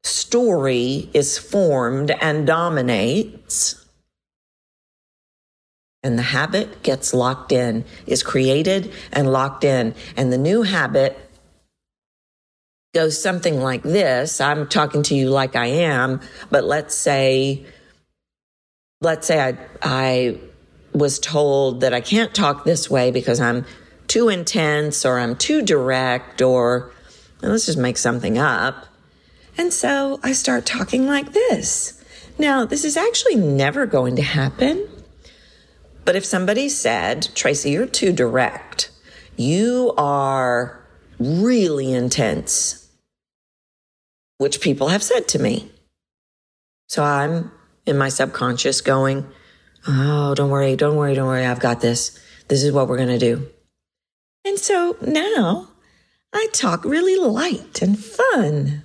story 0.03 1.11
is 1.13 1.39
formed 1.39 2.11
and 2.11 2.47
dominates. 2.47 3.86
And 6.07 6.17
the 6.17 6.23
habit 6.23 6.85
gets 6.85 7.13
locked 7.13 7.51
in, 7.51 7.85
is 8.07 8.23
created 8.23 8.93
and 9.13 9.33
locked 9.33 9.65
in. 9.65 9.93
And 10.17 10.33
the 10.33 10.39
new 10.39 10.63
habit 10.63 11.19
goes 12.95 13.21
something 13.21 13.61
like 13.61 13.83
this. 13.83 14.41
I'm 14.41 14.69
talking 14.69 15.03
to 15.03 15.17
you 15.17 15.31
like 15.31 15.57
I 15.57 15.67
am, 15.67 16.21
but 16.49 16.63
let's 16.63 16.95
say, 16.95 17.67
let's 19.01 19.27
say 19.27 19.41
I, 19.41 19.59
I 19.83 20.39
was 20.93 21.19
told 21.19 21.81
that 21.81 21.93
I 21.93 22.03
can't 22.03 22.33
talk 22.33 22.63
this 22.63 22.89
way 22.89 23.11
because 23.11 23.41
I'm 23.41 23.65
too 24.07 24.29
intense 24.29 25.05
or 25.05 25.19
I'm 25.19 25.35
too 25.35 25.61
direct 25.61 26.41
or 26.41 26.93
let's 27.43 27.67
just 27.67 27.79
make 27.79 27.99
something 27.99 28.39
up. 28.39 28.87
And 29.59 29.73
so 29.73 30.21
I 30.23 30.35
start 30.35 30.67
talking 30.67 31.09
like 31.09 31.33
this. 31.33 32.01
Now, 32.39 32.65
this 32.65 32.85
is 32.85 32.97
actually 32.97 33.35
never 33.35 33.87
going 33.87 34.15
to 34.15 34.23
happen. 34.23 34.87
But 36.07 36.15
if 36.15 36.25
somebody 36.25 36.69
said, 36.69 37.29
Tracy, 37.35 37.71
you're 37.71 37.85
too 37.85 38.13
direct, 38.13 38.91
you 39.37 39.93
are 39.99 40.81
really 41.19 41.93
intense, 41.93 42.89
which 44.39 44.61
people 44.61 44.89
have 44.89 45.03
said 45.03 45.27
to 45.29 45.41
me. 45.41 45.69
So 46.89 47.03
I'm 47.03 47.51
in 47.87 47.99
my 47.99 48.09
subconscious 48.09 48.81
going, 48.81 49.27
Oh, 49.89 50.35
don't 50.37 50.51
worry, 50.51 50.77
don't 50.77 50.97
worry, 50.97 51.15
don't 51.15 51.27
worry. 51.27 51.45
I've 51.45 51.61
got 51.61 51.81
this. 51.81 52.19
This 52.49 52.63
is 52.63 52.73
what 52.73 52.87
we're 52.89 52.97
going 52.97 53.09
to 53.09 53.19
do. 53.19 53.49
And 54.45 54.59
so 54.61 54.97
now 55.01 55.69
I 56.33 56.47
talk 56.53 56.85
really 56.85 57.17
light 57.17 57.83
and 57.83 57.99
fun. 57.99 58.85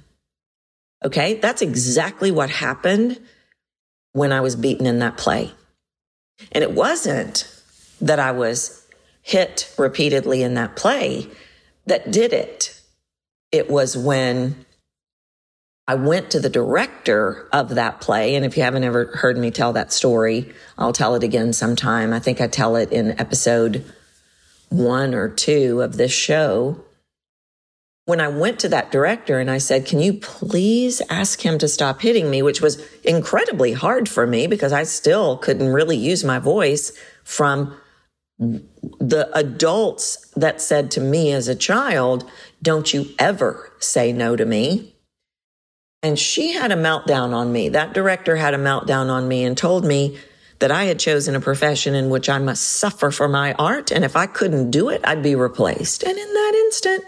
Okay. 1.05 1.35
That's 1.35 1.61
exactly 1.61 2.31
what 2.31 2.49
happened 2.49 3.19
when 4.13 4.31
I 4.31 4.41
was 4.41 4.55
beaten 4.55 4.87
in 4.87 4.99
that 4.99 5.17
play. 5.17 5.51
And 6.51 6.63
it 6.63 6.71
wasn't 6.71 7.47
that 8.01 8.19
I 8.19 8.31
was 8.31 8.85
hit 9.21 9.73
repeatedly 9.77 10.43
in 10.43 10.55
that 10.55 10.75
play 10.75 11.27
that 11.85 12.11
did 12.11 12.33
it. 12.33 12.79
It 13.51 13.69
was 13.69 13.97
when 13.97 14.65
I 15.87 15.95
went 15.95 16.31
to 16.31 16.39
the 16.39 16.49
director 16.49 17.47
of 17.51 17.69
that 17.75 18.01
play. 18.01 18.35
And 18.35 18.45
if 18.45 18.55
you 18.55 18.63
haven't 18.63 18.83
ever 18.83 19.05
heard 19.15 19.37
me 19.37 19.51
tell 19.51 19.73
that 19.73 19.91
story, 19.91 20.53
I'll 20.77 20.93
tell 20.93 21.15
it 21.15 21.23
again 21.23 21.53
sometime. 21.53 22.13
I 22.13 22.19
think 22.19 22.39
I 22.39 22.47
tell 22.47 22.75
it 22.75 22.91
in 22.91 23.19
episode 23.19 23.83
one 24.69 25.13
or 25.13 25.27
two 25.27 25.81
of 25.81 25.97
this 25.97 26.13
show. 26.13 26.83
When 28.11 28.19
I 28.19 28.27
went 28.27 28.59
to 28.59 28.67
that 28.67 28.91
director 28.91 29.39
and 29.39 29.49
I 29.49 29.57
said, 29.57 29.85
Can 29.85 30.01
you 30.01 30.11
please 30.11 31.01
ask 31.09 31.39
him 31.39 31.57
to 31.59 31.67
stop 31.69 32.01
hitting 32.01 32.29
me? 32.29 32.41
Which 32.41 32.59
was 32.59 32.85
incredibly 33.05 33.71
hard 33.71 34.09
for 34.09 34.27
me 34.27 34.47
because 34.47 34.73
I 34.73 34.83
still 34.83 35.37
couldn't 35.37 35.69
really 35.69 35.95
use 35.95 36.21
my 36.21 36.37
voice 36.37 36.91
from 37.23 37.73
the 38.37 39.29
adults 39.33 40.29
that 40.35 40.59
said 40.59 40.91
to 40.91 40.99
me 40.99 41.31
as 41.31 41.47
a 41.47 41.55
child, 41.55 42.29
Don't 42.61 42.93
you 42.93 43.05
ever 43.17 43.71
say 43.79 44.11
no 44.11 44.35
to 44.35 44.45
me. 44.45 44.93
And 46.03 46.19
she 46.19 46.51
had 46.51 46.73
a 46.73 46.75
meltdown 46.75 47.33
on 47.33 47.53
me. 47.53 47.69
That 47.69 47.93
director 47.93 48.35
had 48.35 48.53
a 48.53 48.57
meltdown 48.57 49.09
on 49.09 49.29
me 49.29 49.45
and 49.45 49.57
told 49.57 49.85
me 49.85 50.19
that 50.59 50.69
I 50.69 50.83
had 50.83 50.99
chosen 50.99 51.33
a 51.33 51.39
profession 51.39 51.95
in 51.95 52.09
which 52.09 52.27
I 52.27 52.39
must 52.39 52.63
suffer 52.67 53.09
for 53.09 53.29
my 53.29 53.53
art. 53.53 53.89
And 53.89 54.03
if 54.03 54.17
I 54.17 54.25
couldn't 54.25 54.69
do 54.69 54.89
it, 54.89 54.99
I'd 55.05 55.23
be 55.23 55.35
replaced. 55.35 56.03
And 56.03 56.17
in 56.17 56.33
that 56.33 56.53
instant, 56.65 57.05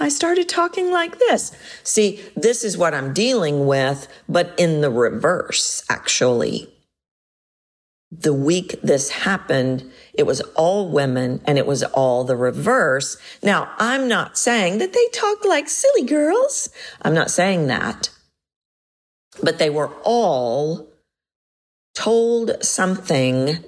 I 0.00 0.08
started 0.08 0.48
talking 0.48 0.90
like 0.90 1.18
this. 1.18 1.52
See, 1.82 2.22
this 2.36 2.64
is 2.64 2.78
what 2.78 2.94
I'm 2.94 3.12
dealing 3.12 3.66
with, 3.66 4.08
but 4.28 4.54
in 4.58 4.80
the 4.80 4.90
reverse, 4.90 5.84
actually. 5.88 6.68
The 8.10 8.32
week 8.32 8.80
this 8.82 9.10
happened, 9.10 9.90
it 10.14 10.22
was 10.22 10.40
all 10.54 10.88
women 10.88 11.42
and 11.44 11.58
it 11.58 11.66
was 11.66 11.82
all 11.82 12.24
the 12.24 12.36
reverse. 12.36 13.18
Now, 13.42 13.70
I'm 13.78 14.08
not 14.08 14.38
saying 14.38 14.78
that 14.78 14.94
they 14.94 15.08
talk 15.12 15.44
like 15.44 15.68
silly 15.68 16.04
girls. 16.04 16.70
I'm 17.02 17.14
not 17.14 17.30
saying 17.30 17.66
that. 17.66 18.10
But 19.42 19.58
they 19.58 19.68
were 19.68 19.90
all 20.04 20.88
told 21.94 22.64
something 22.64 23.64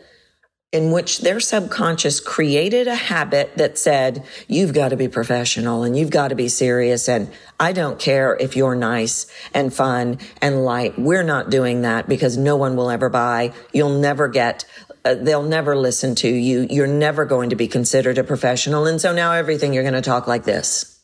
in 0.73 0.93
which 0.93 1.19
their 1.19 1.41
subconscious 1.41 2.21
created 2.21 2.87
a 2.87 2.95
habit 2.95 3.57
that 3.57 3.77
said, 3.77 4.25
you've 4.47 4.73
got 4.73 4.91
to 4.91 4.97
be 4.97 5.09
professional 5.09 5.83
and 5.83 5.99
you've 5.99 6.11
got 6.11 6.29
to 6.29 6.37
be 6.37 6.49
serious. 6.49 7.09
And 7.09 7.29
I 7.59 7.73
don't 7.73 7.99
care 7.99 8.37
if 8.37 8.55
you're 8.55 8.77
nice 8.77 9.27
and 9.53 9.75
fun 9.75 10.19
and 10.41 10.65
light. 10.65 10.97
We're 10.97 11.25
not 11.25 11.50
doing 11.50 11.83
that 11.83 12.09
because 12.09 12.37
no 12.37 12.57
one 12.57 12.77
will 12.77 12.89
ever 12.89 13.09
buy. 13.09 13.53
You'll 13.73 13.99
never 13.99 14.29
get 14.29 14.65
uh, 15.05 15.15
they'll 15.15 15.43
never 15.43 15.77
listen 15.77 16.15
to 16.15 16.29
you. 16.29 16.67
You're 16.69 16.87
never 16.87 17.25
going 17.25 17.50
to 17.50 17.57
be 17.57 17.69
considered 17.69 18.19
a 18.19 18.25
professional. 18.25 18.87
And 18.87 19.00
so 19.00 19.15
now 19.15 19.33
everything 19.33 19.73
you're 19.73 19.83
going 19.83 19.95
to 19.95 20.03
talk 20.03 20.27
like 20.27 20.45
this. 20.45 21.00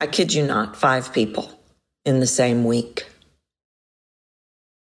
I 0.00 0.06
kid 0.06 0.32
you 0.32 0.44
not, 0.44 0.76
five 0.76 1.12
people 1.12 1.50
in 2.04 2.20
the 2.20 2.26
same 2.26 2.64
week. 2.64 3.06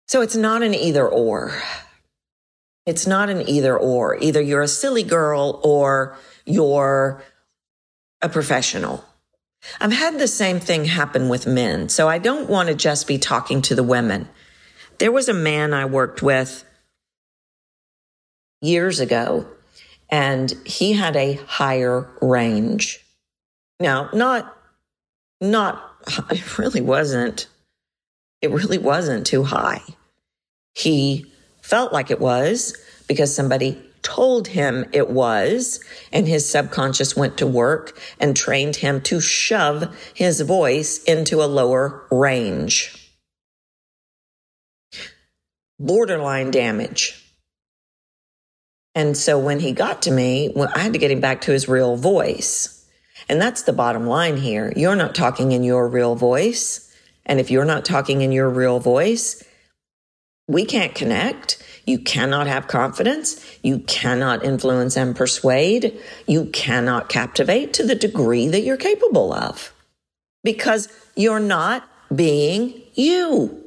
So 0.08 0.22
it's 0.22 0.36
not 0.36 0.63
an 0.63 0.74
either 0.74 1.08
or. 1.08 1.53
It's 2.85 3.05
not 3.05 3.29
an 3.29 3.47
either 3.47 3.77
or. 3.77 4.17
Either 4.17 4.41
you're 4.41 4.61
a 4.61 4.67
silly 4.67 5.03
girl 5.03 5.59
or 5.63 6.17
you're 6.45 7.23
a 8.21 8.29
professional. 8.29 9.05
I've 9.79 9.91
had 9.91 10.17
the 10.17 10.27
same 10.27 10.59
thing 10.59 10.85
happen 10.85 11.29
with 11.29 11.45
men. 11.45 11.89
So 11.89 12.07
I 12.09 12.17
don't 12.17 12.50
want 12.50 12.69
to 12.69 12.75
just 12.75 13.07
be 13.07 13.17
talking 13.17 13.61
to 13.63 13.75
the 13.75 13.83
women. 13.83 14.27
There 14.97 15.11
was 15.11 15.29
a 15.29 15.33
man 15.33 15.73
I 15.73 15.85
worked 15.85 16.21
with 16.21 16.63
years 18.61 19.00
ago, 19.00 19.47
and 20.09 20.51
he 20.65 20.93
had 20.93 21.15
a 21.15 21.33
higher 21.33 22.07
range. 22.21 23.05
Now, 23.79 24.09
not, 24.13 24.55
not, 25.39 25.81
it 26.31 26.57
really 26.57 26.81
wasn't, 26.81 27.47
it 28.41 28.51
really 28.51 28.77
wasn't 28.77 29.27
too 29.27 29.43
high. 29.43 29.81
He 30.73 31.30
felt 31.62 31.94
like 31.94 32.12
it 32.12 32.20
was 32.20 32.77
because 33.08 33.34
somebody 33.34 33.82
told 34.01 34.48
him 34.48 34.86
it 34.94 35.10
was, 35.10 35.80
and 36.12 36.27
his 36.27 36.50
subconscious 36.50 37.15
went 37.15 37.38
to 37.38 37.48
work 37.48 38.00
and 38.20 38.36
trained 38.36 38.77
him 38.77 39.01
to 39.01 39.22
shove 39.22 39.96
his 40.13 40.41
voice 40.41 41.03
into 41.03 41.44
a 41.44 41.46
lower 41.46 42.06
range. 42.10 43.12
Borderline 45.80 46.51
damage. 46.51 47.18
And 48.94 49.15
so 49.15 49.39
when 49.39 49.60
he 49.60 49.72
got 49.72 50.01
to 50.03 50.12
me, 50.12 50.53
I 50.75 50.80
had 50.80 50.94
to 50.94 51.00
get 51.00 51.12
him 51.12 51.22
back 51.22 51.41
to 51.41 51.51
his 51.51 51.68
real 51.70 51.96
voice. 51.96 52.86
And 53.30 53.41
that's 53.41 53.63
the 53.63 53.74
bottom 53.74 54.06
line 54.06 54.38
here. 54.38 54.74
You're 54.75 54.96
not 54.96 55.15
talking 55.15 55.53
in 55.53 55.63
your 55.63 55.88
real 55.88 56.15
voice. 56.15 56.94
And 57.25 57.39
if 57.39 57.50
you're 57.50 57.65
not 57.65 57.86
talking 57.86 58.22
in 58.22 58.32
your 58.32 58.50
real 58.50 58.80
voice, 58.80 59.44
we 60.51 60.65
can't 60.65 60.93
connect. 60.93 61.63
You 61.86 62.00
cannot 62.00 62.48
have 62.48 62.67
confidence. 62.67 63.43
You 63.63 63.79
cannot 63.79 64.43
influence 64.43 64.98
and 64.98 65.15
persuade. 65.15 66.00
You 66.27 66.46
cannot 66.46 67.10
captivate 67.10 67.74
to 67.74 67.84
the 67.84 67.96
degree 67.96 68.48
that 68.48 68.62
you're 68.62 68.77
capable 68.77 69.34
of 69.34 69.74
because 70.43 70.89
you're 71.15 71.39
not 71.39 71.88
being 72.13 72.81
you. 72.93 73.58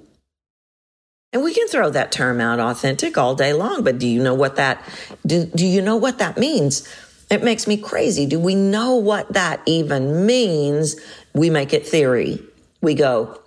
And 1.33 1.43
we 1.43 1.53
can 1.53 1.67
throw 1.67 1.91
that 1.91 2.13
term 2.13 2.41
out 2.41 2.61
authentic 2.61 3.19
all 3.19 3.35
day 3.35 3.53
long, 3.53 3.83
but 3.83 3.99
do 3.99 4.07
you 4.07 4.23
know 4.23 4.35
what 4.35 4.57
that 4.57 4.85
do, 5.27 5.47
do 5.47 5.67
you 5.67 5.83
know 5.83 5.97
what 5.97 6.19
that 6.19 6.39
means? 6.39 6.89
It 7.31 7.43
makes 7.43 7.67
me 7.67 7.77
crazy. 7.77 8.27
Do 8.27 8.39
we 8.39 8.55
know 8.55 8.95
what 8.95 9.33
that 9.33 9.61
even 9.67 10.27
means? 10.27 10.95
We 11.33 11.51
make 11.51 11.73
it 11.73 11.89
theory. 11.89 12.41
We 12.81 12.95
go, 12.95 13.41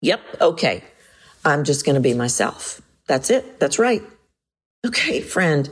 "Yep, 0.00 0.20
okay. 0.40 0.82
I'm 1.44 1.64
just 1.64 1.84
going 1.84 1.94
to 1.94 2.00
be 2.00 2.14
myself." 2.14 2.80
That's 3.06 3.30
it. 3.30 3.60
That's 3.60 3.78
right. 3.78 4.02
Okay, 4.86 5.20
friend, 5.20 5.70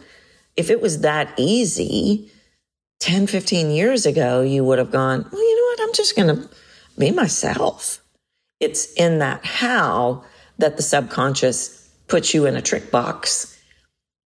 if 0.56 0.70
it 0.70 0.80
was 0.80 1.00
that 1.00 1.32
easy 1.36 2.30
10, 3.00 3.26
15 3.26 3.70
years 3.70 4.06
ago, 4.06 4.42
you 4.42 4.64
would 4.64 4.78
have 4.78 4.90
gone, 4.90 5.26
well, 5.30 5.42
you 5.42 5.56
know 5.56 5.62
what? 5.62 5.88
I'm 5.88 5.94
just 5.94 6.16
going 6.16 6.36
to 6.36 6.48
be 6.98 7.10
myself. 7.10 8.00
It's 8.60 8.92
in 8.94 9.18
that 9.18 9.44
how 9.44 10.24
that 10.58 10.76
the 10.76 10.82
subconscious 10.82 11.90
puts 12.06 12.32
you 12.32 12.46
in 12.46 12.56
a 12.56 12.62
trick 12.62 12.90
box 12.90 13.58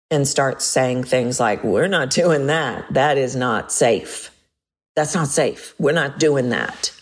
and 0.10 0.28
starts 0.28 0.64
saying 0.66 1.04
things 1.04 1.40
like, 1.40 1.64
we're 1.64 1.88
not 1.88 2.10
doing 2.10 2.48
that. 2.48 2.86
That 2.94 3.18
is 3.18 3.36
not 3.36 3.72
safe. 3.72 4.30
That's 4.96 5.16
not 5.16 5.28
safe. 5.28 5.74
We're 5.80 5.92
not 5.92 6.20
doing 6.20 6.50
that. 6.50 6.94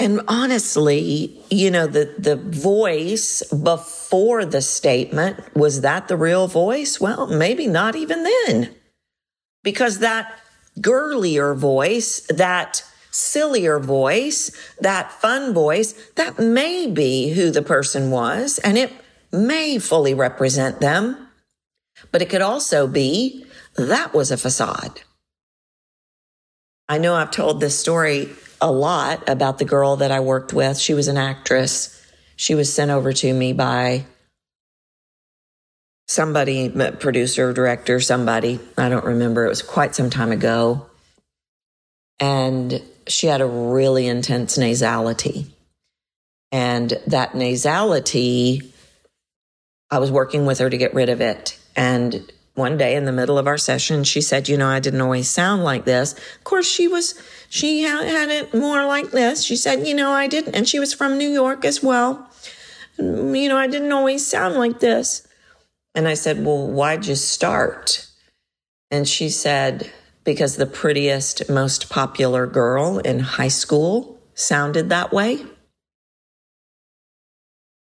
And 0.00 0.22
honestly, 0.28 1.38
you 1.50 1.70
know, 1.70 1.86
the, 1.86 2.14
the 2.18 2.36
voice 2.36 3.42
before 3.52 4.46
the 4.46 4.62
statement, 4.62 5.54
was 5.54 5.82
that 5.82 6.08
the 6.08 6.16
real 6.16 6.48
voice? 6.48 6.98
Well, 6.98 7.26
maybe 7.26 7.66
not 7.66 7.94
even 7.94 8.24
then. 8.24 8.74
Because 9.62 9.98
that 9.98 10.40
girlier 10.80 11.54
voice, 11.54 12.20
that 12.30 12.82
sillier 13.10 13.78
voice, 13.78 14.50
that 14.80 15.12
fun 15.12 15.52
voice, 15.52 15.92
that 16.12 16.38
may 16.38 16.86
be 16.86 17.34
who 17.34 17.50
the 17.50 17.60
person 17.60 18.10
was, 18.10 18.58
and 18.60 18.78
it 18.78 18.90
may 19.30 19.78
fully 19.78 20.14
represent 20.14 20.80
them. 20.80 21.28
But 22.10 22.22
it 22.22 22.30
could 22.30 22.40
also 22.40 22.86
be 22.86 23.44
that 23.76 24.14
was 24.14 24.30
a 24.30 24.38
facade. 24.38 25.02
I 26.88 26.96
know 26.96 27.14
I've 27.14 27.30
told 27.30 27.60
this 27.60 27.78
story 27.78 28.30
a 28.60 28.70
lot 28.70 29.28
about 29.28 29.58
the 29.58 29.64
girl 29.64 29.96
that 29.96 30.10
I 30.10 30.20
worked 30.20 30.52
with. 30.52 30.78
She 30.78 30.94
was 30.94 31.08
an 31.08 31.16
actress. 31.16 31.96
She 32.36 32.54
was 32.54 32.72
sent 32.72 32.90
over 32.90 33.12
to 33.12 33.32
me 33.32 33.52
by 33.52 34.04
somebody, 36.08 36.68
producer, 36.68 37.52
director, 37.52 38.00
somebody. 38.00 38.58
I 38.76 38.88
don't 38.88 39.04
remember. 39.04 39.46
It 39.46 39.50
was 39.50 39.62
quite 39.62 39.94
some 39.94 40.10
time 40.10 40.32
ago. 40.32 40.86
And 42.18 42.82
she 43.06 43.28
had 43.28 43.40
a 43.40 43.46
really 43.46 44.06
intense 44.06 44.58
nasality. 44.58 45.46
And 46.52 46.90
that 47.06 47.32
nasality, 47.32 48.72
I 49.90 49.98
was 49.98 50.10
working 50.10 50.46
with 50.46 50.58
her 50.58 50.68
to 50.68 50.76
get 50.76 50.94
rid 50.94 51.08
of 51.08 51.20
it. 51.20 51.58
And 51.76 52.30
one 52.54 52.76
day 52.76 52.96
in 52.96 53.04
the 53.04 53.12
middle 53.12 53.38
of 53.38 53.46
our 53.46 53.58
session, 53.58 54.04
she 54.04 54.20
said, 54.20 54.48
You 54.48 54.56
know, 54.56 54.68
I 54.68 54.80
didn't 54.80 55.00
always 55.00 55.28
sound 55.28 55.64
like 55.64 55.84
this. 55.84 56.12
Of 56.12 56.44
course, 56.44 56.68
she 56.68 56.88
was 56.88 57.20
she 57.48 57.82
had 57.82 58.30
it 58.30 58.54
more 58.54 58.86
like 58.86 59.10
this. 59.10 59.42
She 59.42 59.56
said, 59.56 59.86
You 59.86 59.94
know, 59.94 60.10
I 60.12 60.26
didn't. 60.26 60.54
And 60.54 60.68
she 60.68 60.78
was 60.78 60.92
from 60.92 61.18
New 61.18 61.28
York 61.28 61.64
as 61.64 61.82
well. 61.82 62.28
Mm, 62.98 63.40
you 63.40 63.48
know, 63.48 63.56
I 63.56 63.66
didn't 63.66 63.92
always 63.92 64.26
sound 64.26 64.56
like 64.56 64.80
this. 64.80 65.26
And 65.94 66.06
I 66.06 66.14
said, 66.14 66.44
Well, 66.44 66.68
why'd 66.68 67.06
you 67.06 67.16
start? 67.16 68.06
And 68.90 69.08
she 69.08 69.28
said, 69.30 69.90
Because 70.24 70.56
the 70.56 70.66
prettiest, 70.66 71.48
most 71.48 71.88
popular 71.88 72.46
girl 72.46 72.98
in 72.98 73.20
high 73.20 73.48
school 73.48 74.20
sounded 74.34 74.88
that 74.88 75.12
way. 75.12 75.44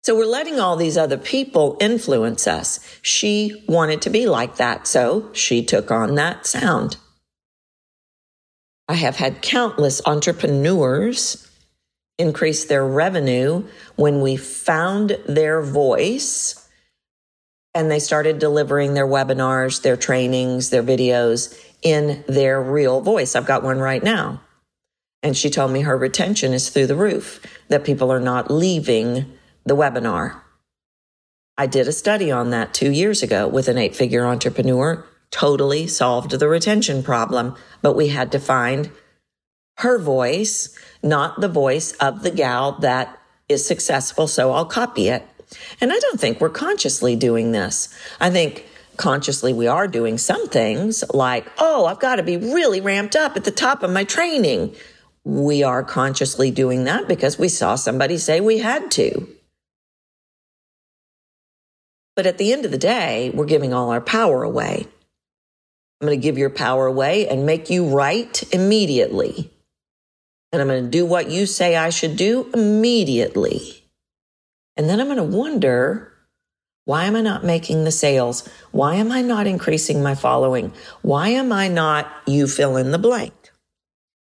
So 0.03 0.17
we're 0.17 0.25
letting 0.25 0.59
all 0.59 0.75
these 0.75 0.97
other 0.97 1.17
people 1.17 1.77
influence 1.79 2.45
us. 2.45 2.79
She 3.01 3.63
wanted 3.67 4.01
to 4.01 4.09
be 4.09 4.27
like 4.27 4.57
that, 4.57 4.85
so 4.85 5.29
she 5.33 5.63
took 5.63 5.91
on 5.91 6.15
that 6.15 6.45
sound. 6.45 6.97
I 8.89 8.95
have 8.95 9.15
had 9.15 9.41
countless 9.41 10.01
entrepreneurs 10.05 11.49
increase 12.19 12.65
their 12.65 12.85
revenue 12.85 13.65
when 13.95 14.21
we 14.21 14.35
found 14.35 15.17
their 15.25 15.61
voice 15.61 16.59
and 17.73 17.89
they 17.89 17.99
started 17.99 18.37
delivering 18.37 18.93
their 18.93 19.07
webinars, 19.07 19.81
their 19.81 19.97
trainings, 19.97 20.69
their 20.69 20.83
videos 20.83 21.57
in 21.81 22.23
their 22.27 22.61
real 22.61 23.01
voice. 23.01 23.35
I've 23.35 23.47
got 23.47 23.63
one 23.63 23.79
right 23.79 24.03
now. 24.03 24.41
And 25.23 25.35
she 25.35 25.49
told 25.49 25.71
me 25.71 25.81
her 25.81 25.97
retention 25.97 26.53
is 26.53 26.69
through 26.69 26.87
the 26.87 26.95
roof, 26.95 27.41
that 27.69 27.85
people 27.85 28.11
are 28.11 28.19
not 28.19 28.51
leaving 28.51 29.39
the 29.65 29.75
webinar. 29.75 30.41
I 31.57 31.67
did 31.67 31.87
a 31.87 31.91
study 31.91 32.31
on 32.31 32.49
that 32.49 32.73
two 32.73 32.91
years 32.91 33.21
ago 33.21 33.47
with 33.47 33.67
an 33.67 33.77
eight 33.77 33.95
figure 33.95 34.25
entrepreneur 34.25 35.05
totally 35.33 35.87
solved 35.87 36.31
the 36.31 36.47
retention 36.47 37.03
problem, 37.03 37.55
but 37.81 37.95
we 37.95 38.09
had 38.09 38.31
to 38.31 38.39
find 38.39 38.91
her 39.77 39.97
voice, 39.97 40.77
not 41.01 41.41
the 41.41 41.49
voice 41.49 41.93
of 41.93 42.21
the 42.21 42.31
gal 42.31 42.73
that 42.73 43.19
is 43.49 43.65
successful. 43.65 44.27
So 44.27 44.51
I'll 44.51 44.65
copy 44.65 45.09
it. 45.09 45.27
And 45.81 45.91
I 45.91 45.99
don't 45.99 46.19
think 46.19 46.39
we're 46.39 46.49
consciously 46.49 47.15
doing 47.15 47.51
this. 47.51 47.93
I 48.21 48.29
think 48.29 48.67
consciously 48.97 49.53
we 49.53 49.67
are 49.67 49.87
doing 49.87 50.19
some 50.19 50.47
things 50.49 51.03
like, 51.13 51.51
oh, 51.57 51.85
I've 51.85 51.99
got 51.99 52.17
to 52.17 52.23
be 52.23 52.37
really 52.37 52.79
ramped 52.79 53.15
up 53.15 53.35
at 53.35 53.43
the 53.43 53.51
top 53.51 53.81
of 53.81 53.91
my 53.91 54.03
training. 54.03 54.75
We 55.23 55.63
are 55.63 55.83
consciously 55.83 56.51
doing 56.51 56.83
that 56.83 57.07
because 57.07 57.39
we 57.39 57.49
saw 57.49 57.75
somebody 57.75 58.17
say 58.17 58.39
we 58.39 58.59
had 58.59 58.91
to. 58.91 59.27
But 62.15 62.25
at 62.25 62.37
the 62.37 62.53
end 62.53 62.65
of 62.65 62.71
the 62.71 62.77
day, 62.77 63.31
we're 63.33 63.45
giving 63.45 63.73
all 63.73 63.89
our 63.89 64.01
power 64.01 64.43
away. 64.43 64.87
I'm 65.99 66.07
going 66.07 66.19
to 66.19 66.23
give 66.23 66.37
your 66.37 66.49
power 66.49 66.85
away 66.85 67.27
and 67.27 67.45
make 67.45 67.69
you 67.69 67.87
right 67.87 68.43
immediately. 68.53 69.51
And 70.51 70.61
I'm 70.61 70.67
going 70.67 70.83
to 70.83 70.89
do 70.89 71.05
what 71.05 71.31
you 71.31 71.45
say 71.45 71.75
I 71.75 71.89
should 71.89 72.17
do 72.17 72.49
immediately. 72.53 73.83
And 74.77 74.89
then 74.89 74.99
I'm 74.99 75.07
going 75.07 75.17
to 75.17 75.23
wonder 75.37 76.11
why 76.85 77.05
am 77.05 77.15
I 77.15 77.21
not 77.21 77.45
making 77.45 77.85
the 77.85 77.91
sales? 77.91 78.47
Why 78.71 78.95
am 78.95 79.11
I 79.11 79.21
not 79.21 79.47
increasing 79.47 80.03
my 80.03 80.15
following? 80.15 80.73
Why 81.01 81.29
am 81.29 81.51
I 81.51 81.69
not 81.69 82.11
you 82.27 82.47
fill 82.47 82.75
in 82.75 82.91
the 82.91 82.97
blank? 82.97 83.33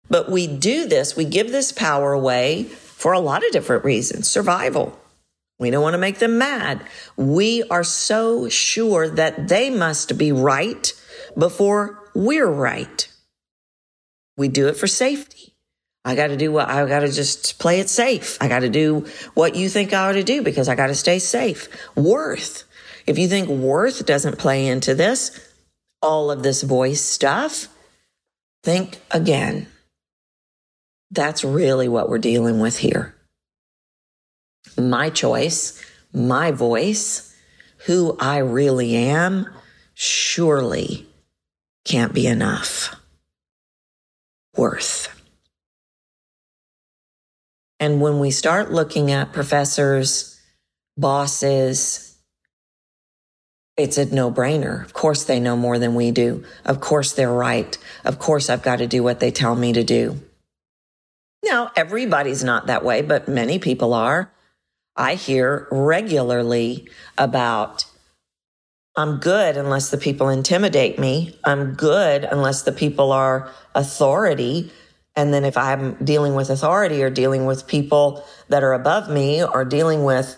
But 0.08 0.30
we 0.30 0.46
do 0.46 0.86
this, 0.86 1.14
we 1.14 1.26
give 1.26 1.52
this 1.52 1.70
power 1.70 2.12
away 2.12 2.64
for 2.64 3.12
a 3.12 3.20
lot 3.20 3.44
of 3.44 3.52
different 3.52 3.84
reasons 3.84 4.28
survival. 4.28 4.98
We 5.58 5.70
don't 5.70 5.82
want 5.82 5.94
to 5.94 5.98
make 5.98 6.18
them 6.18 6.38
mad. 6.38 6.84
We 7.16 7.64
are 7.64 7.84
so 7.84 8.48
sure 8.48 9.08
that 9.08 9.48
they 9.48 9.70
must 9.70 10.16
be 10.16 10.30
right 10.30 10.92
before 11.36 12.10
we're 12.14 12.50
right. 12.50 13.08
We 14.36 14.48
do 14.48 14.68
it 14.68 14.76
for 14.76 14.86
safety. 14.86 15.54
I 16.04 16.14
got 16.14 16.28
to 16.28 16.36
do 16.36 16.52
what 16.52 16.68
I 16.68 16.86
got 16.86 17.00
to 17.00 17.12
just 17.12 17.58
play 17.58 17.80
it 17.80 17.90
safe. 17.90 18.38
I 18.40 18.48
got 18.48 18.60
to 18.60 18.70
do 18.70 19.06
what 19.34 19.56
you 19.56 19.68
think 19.68 19.92
I 19.92 20.08
ought 20.08 20.12
to 20.12 20.22
do 20.22 20.42
because 20.42 20.68
I 20.68 20.76
got 20.76 20.86
to 20.86 20.94
stay 20.94 21.18
safe. 21.18 21.68
Worth. 21.96 22.64
If 23.06 23.18
you 23.18 23.26
think 23.26 23.48
worth 23.48 24.06
doesn't 24.06 24.38
play 24.38 24.68
into 24.68 24.94
this, 24.94 25.38
all 26.00 26.30
of 26.30 26.42
this 26.42 26.62
voice 26.62 27.00
stuff, 27.00 27.68
think 28.62 29.00
again. 29.10 29.66
That's 31.10 31.42
really 31.42 31.88
what 31.88 32.08
we're 32.08 32.18
dealing 32.18 32.60
with 32.60 32.78
here. 32.78 33.14
My 34.78 35.10
choice, 35.10 35.82
my 36.12 36.52
voice, 36.52 37.34
who 37.86 38.16
I 38.18 38.38
really 38.38 38.94
am, 38.96 39.48
surely 39.94 41.06
can't 41.84 42.14
be 42.14 42.26
enough. 42.26 42.94
Worth. 44.56 45.08
And 47.80 48.00
when 48.00 48.18
we 48.18 48.30
start 48.30 48.72
looking 48.72 49.10
at 49.10 49.32
professors 49.32 50.40
bosses, 50.96 52.16
it's 53.76 53.98
a 53.98 54.06
no 54.12 54.32
brainer. 54.32 54.84
Of 54.84 54.92
course, 54.92 55.24
they 55.24 55.38
know 55.38 55.56
more 55.56 55.78
than 55.78 55.94
we 55.94 56.10
do. 56.10 56.44
Of 56.64 56.80
course, 56.80 57.12
they're 57.12 57.32
right. 57.32 57.78
Of 58.04 58.18
course, 58.18 58.50
I've 58.50 58.62
got 58.62 58.76
to 58.76 58.88
do 58.88 59.02
what 59.02 59.20
they 59.20 59.30
tell 59.30 59.54
me 59.54 59.72
to 59.72 59.84
do. 59.84 60.20
Now, 61.44 61.70
everybody's 61.76 62.42
not 62.42 62.66
that 62.66 62.84
way, 62.84 63.02
but 63.02 63.28
many 63.28 63.60
people 63.60 63.94
are. 63.94 64.32
I 64.98 65.14
hear 65.14 65.68
regularly 65.70 66.88
about 67.16 67.86
I'm 68.96 69.18
good 69.18 69.56
unless 69.56 69.90
the 69.90 69.96
people 69.96 70.28
intimidate 70.28 70.98
me. 70.98 71.38
I'm 71.44 71.74
good 71.74 72.24
unless 72.24 72.62
the 72.62 72.72
people 72.72 73.12
are 73.12 73.48
authority. 73.76 74.72
And 75.14 75.32
then 75.32 75.44
if 75.44 75.56
I'm 75.56 75.94
dealing 76.04 76.34
with 76.34 76.50
authority 76.50 77.04
or 77.04 77.10
dealing 77.10 77.46
with 77.46 77.68
people 77.68 78.24
that 78.48 78.64
are 78.64 78.72
above 78.72 79.08
me 79.08 79.44
or 79.44 79.64
dealing 79.64 80.02
with, 80.02 80.36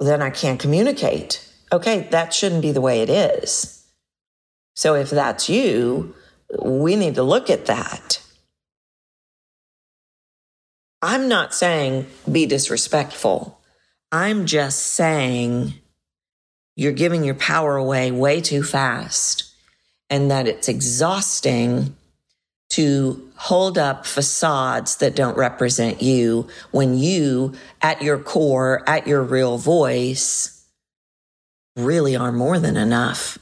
then 0.00 0.22
I 0.22 0.30
can't 0.30 0.58
communicate. 0.58 1.46
Okay, 1.70 2.08
that 2.10 2.32
shouldn't 2.32 2.62
be 2.62 2.72
the 2.72 2.80
way 2.80 3.02
it 3.02 3.10
is. 3.10 3.86
So 4.74 4.94
if 4.94 5.10
that's 5.10 5.50
you, 5.50 6.14
we 6.62 6.96
need 6.96 7.16
to 7.16 7.22
look 7.22 7.50
at 7.50 7.66
that. 7.66 8.22
I'm 11.02 11.28
not 11.28 11.52
saying 11.52 12.06
be 12.30 12.46
disrespectful. 12.46 13.57
I'm 14.10 14.46
just 14.46 14.78
saying 14.78 15.74
you're 16.76 16.92
giving 16.92 17.24
your 17.24 17.34
power 17.34 17.76
away 17.76 18.10
way 18.10 18.40
too 18.40 18.62
fast 18.62 19.52
and 20.08 20.30
that 20.30 20.48
it's 20.48 20.68
exhausting 20.68 21.94
to 22.70 23.30
hold 23.36 23.78
up 23.78 24.06
facades 24.06 24.96
that 24.96 25.16
don't 25.16 25.36
represent 25.36 26.02
you 26.02 26.48
when 26.70 26.96
you, 26.96 27.54
at 27.82 28.02
your 28.02 28.18
core, 28.18 28.82
at 28.88 29.06
your 29.06 29.22
real 29.22 29.58
voice, 29.58 30.66
really 31.76 32.16
are 32.16 32.32
more 32.32 32.58
than 32.58 32.76
enough. 32.76 33.38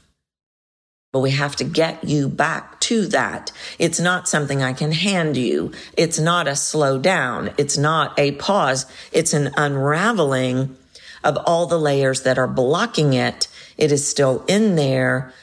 But 1.17 1.21
we 1.21 1.31
have 1.31 1.55
to 1.55 1.63
get 1.63 2.03
you 2.03 2.29
back 2.29 2.79
to 2.81 3.07
that. 3.07 3.51
It's 3.79 3.99
not 3.99 4.29
something 4.29 4.61
I 4.61 4.73
can 4.73 4.91
hand 4.91 5.35
you. 5.35 5.71
It's 5.97 6.19
not 6.19 6.47
a 6.47 6.55
slow 6.55 6.99
down. 6.99 7.55
It's 7.57 7.75
not 7.75 8.13
a 8.19 8.33
pause. 8.33 8.85
It's 9.11 9.33
an 9.33 9.49
unraveling 9.57 10.77
of 11.23 11.35
all 11.47 11.65
the 11.65 11.79
layers 11.79 12.21
that 12.21 12.37
are 12.37 12.47
blocking 12.47 13.13
it, 13.13 13.47
it 13.79 13.91
is 13.91 14.07
still 14.07 14.45
in 14.47 14.75
there. 14.75 15.33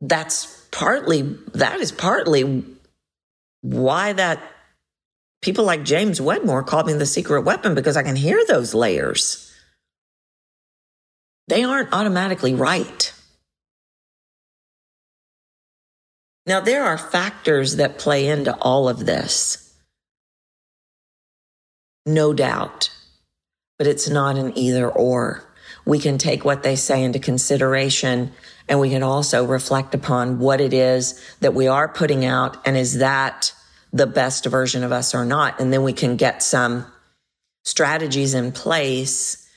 That's 0.00 0.66
partly, 0.72 1.22
that 1.54 1.78
is 1.78 1.92
partly 1.92 2.64
why 3.60 4.14
that 4.14 4.40
people 5.40 5.64
like 5.64 5.84
James 5.84 6.20
Wedmore 6.20 6.64
called 6.64 6.88
me 6.88 6.94
the 6.94 7.06
secret 7.06 7.42
weapon 7.42 7.76
because 7.76 7.96
I 7.96 8.02
can 8.02 8.16
hear 8.16 8.44
those 8.48 8.74
layers. 8.74 9.54
They 11.46 11.62
aren't 11.62 11.92
automatically 11.92 12.54
right. 12.54 13.12
Now, 16.46 16.60
there 16.60 16.84
are 16.84 16.98
factors 16.98 17.76
that 17.76 17.98
play 17.98 18.28
into 18.28 18.56
all 18.56 18.88
of 18.88 19.06
this. 19.06 19.74
No 22.04 22.32
doubt 22.32 22.90
but 23.82 23.88
it's 23.88 24.08
not 24.08 24.38
an 24.38 24.56
either 24.56 24.88
or. 24.88 25.42
We 25.84 25.98
can 25.98 26.16
take 26.16 26.44
what 26.44 26.62
they 26.62 26.76
say 26.76 27.02
into 27.02 27.18
consideration 27.18 28.30
and 28.68 28.78
we 28.78 28.90
can 28.90 29.02
also 29.02 29.44
reflect 29.44 29.92
upon 29.92 30.38
what 30.38 30.60
it 30.60 30.72
is 30.72 31.20
that 31.40 31.52
we 31.52 31.66
are 31.66 31.88
putting 31.88 32.24
out 32.24 32.64
and 32.64 32.76
is 32.76 32.98
that 32.98 33.52
the 33.92 34.06
best 34.06 34.46
version 34.46 34.84
of 34.84 34.92
us 34.92 35.16
or 35.16 35.24
not? 35.24 35.58
And 35.58 35.72
then 35.72 35.82
we 35.82 35.92
can 35.92 36.14
get 36.14 36.44
some 36.44 36.86
strategies 37.64 38.34
in 38.34 38.52
place 38.52 39.48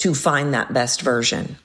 to 0.00 0.14
find 0.14 0.52
that 0.52 0.72
best 0.72 1.02
version. 1.02 1.56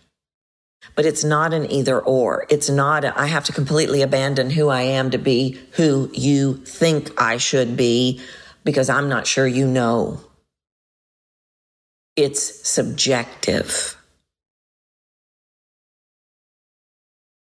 But 0.96 1.06
it's 1.06 1.24
not 1.24 1.54
an 1.54 1.72
either 1.72 2.00
or. 2.00 2.46
It's 2.50 2.70
not, 2.70 3.04
a, 3.04 3.20
I 3.20 3.28
have 3.28 3.44
to 3.46 3.54
completely 3.54 4.02
abandon 4.02 4.50
who 4.50 4.70
I 4.70 4.82
am 4.82 5.12
to 5.12 5.18
be 5.18 5.60
who 5.74 6.10
you 6.14 6.56
think 6.66 7.12
I 7.22 7.38
should 7.38 7.78
be 7.78 8.22
because 8.64 8.90
I'm 8.90 9.10
not 9.10 9.28
sure 9.28 9.48
you 9.48 9.68
know 9.68 10.22
it's 12.16 12.68
subjective. 12.68 13.96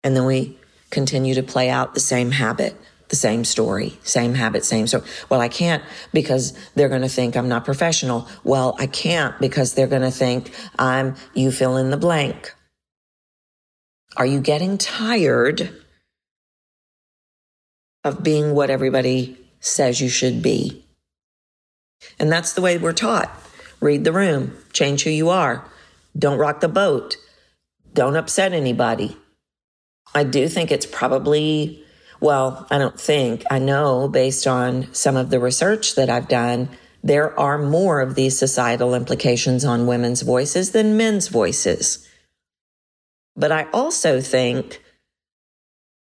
And 0.04 0.16
then 0.16 0.26
we 0.26 0.58
continue 0.90 1.36
to 1.36 1.44
play 1.44 1.70
out 1.70 1.94
the 1.94 2.00
same 2.00 2.32
habit, 2.32 2.76
the 3.10 3.16
same 3.16 3.46
story, 3.46 3.98
same 4.04 4.34
habit, 4.34 4.66
same 4.66 4.88
story. 4.88 5.04
Well, 5.30 5.42
I 5.42 5.48
can't 5.48 5.84
because 6.14 6.58
they're 6.76 6.90
going 6.90 7.02
to 7.02 7.10
think 7.10 7.36
I'm 7.36 7.50
not 7.50 7.66
professional. 7.66 8.28
Well, 8.44 8.76
I 8.80 8.88
can't 8.88 9.38
because 9.40 9.74
they're 9.74 9.88
going 9.88 10.02
to 10.02 10.12
think 10.12 10.52
I'm, 10.78 11.16
you 11.34 11.52
fill 11.52 11.78
in 11.78 11.90
the 11.90 11.98
blank. 11.98 12.55
Are 14.18 14.26
you 14.26 14.40
getting 14.40 14.78
tired 14.78 15.70
of 18.04 18.24
being 18.24 18.54
what 18.54 18.70
everybody 18.70 19.38
says 19.60 20.00
you 20.00 20.10
should 20.10 20.42
be? 20.42 20.86
And 22.20 22.32
that's 22.32 22.54
the 22.54 22.62
way 22.62 22.78
we're 22.78 22.94
taught. 22.94 23.30
Read 23.82 24.04
the 24.04 24.14
room, 24.14 24.56
change 24.72 25.04
who 25.04 25.10
you 25.10 25.30
are, 25.30 25.66
don't 26.18 26.38
rock 26.38 26.62
the 26.62 26.70
boat, 26.70 27.18
don't 27.94 28.16
upset 28.16 28.54
anybody. 28.54 29.18
I 30.14 30.24
do 30.24 30.48
think 30.48 30.72
it's 30.72 30.86
probably, 30.86 31.84
well, 32.22 32.68
I 32.72 32.78
don't 32.78 33.00
think, 33.00 33.44
I 33.52 33.60
know 33.60 34.08
based 34.08 34.48
on 34.48 34.94
some 34.94 35.18
of 35.18 35.30
the 35.30 35.40
research 35.40 35.96
that 35.96 36.10
I've 36.10 36.30
done, 36.30 36.70
there 37.04 37.38
are 37.38 37.58
more 37.58 38.00
of 38.00 38.16
these 38.16 38.40
societal 38.40 38.96
implications 38.96 39.66
on 39.66 39.88
women's 39.88 40.22
voices 40.22 40.72
than 40.72 40.96
men's 40.96 41.28
voices. 41.28 42.08
But 43.36 43.52
I 43.52 43.68
also 43.72 44.22
think, 44.22 44.82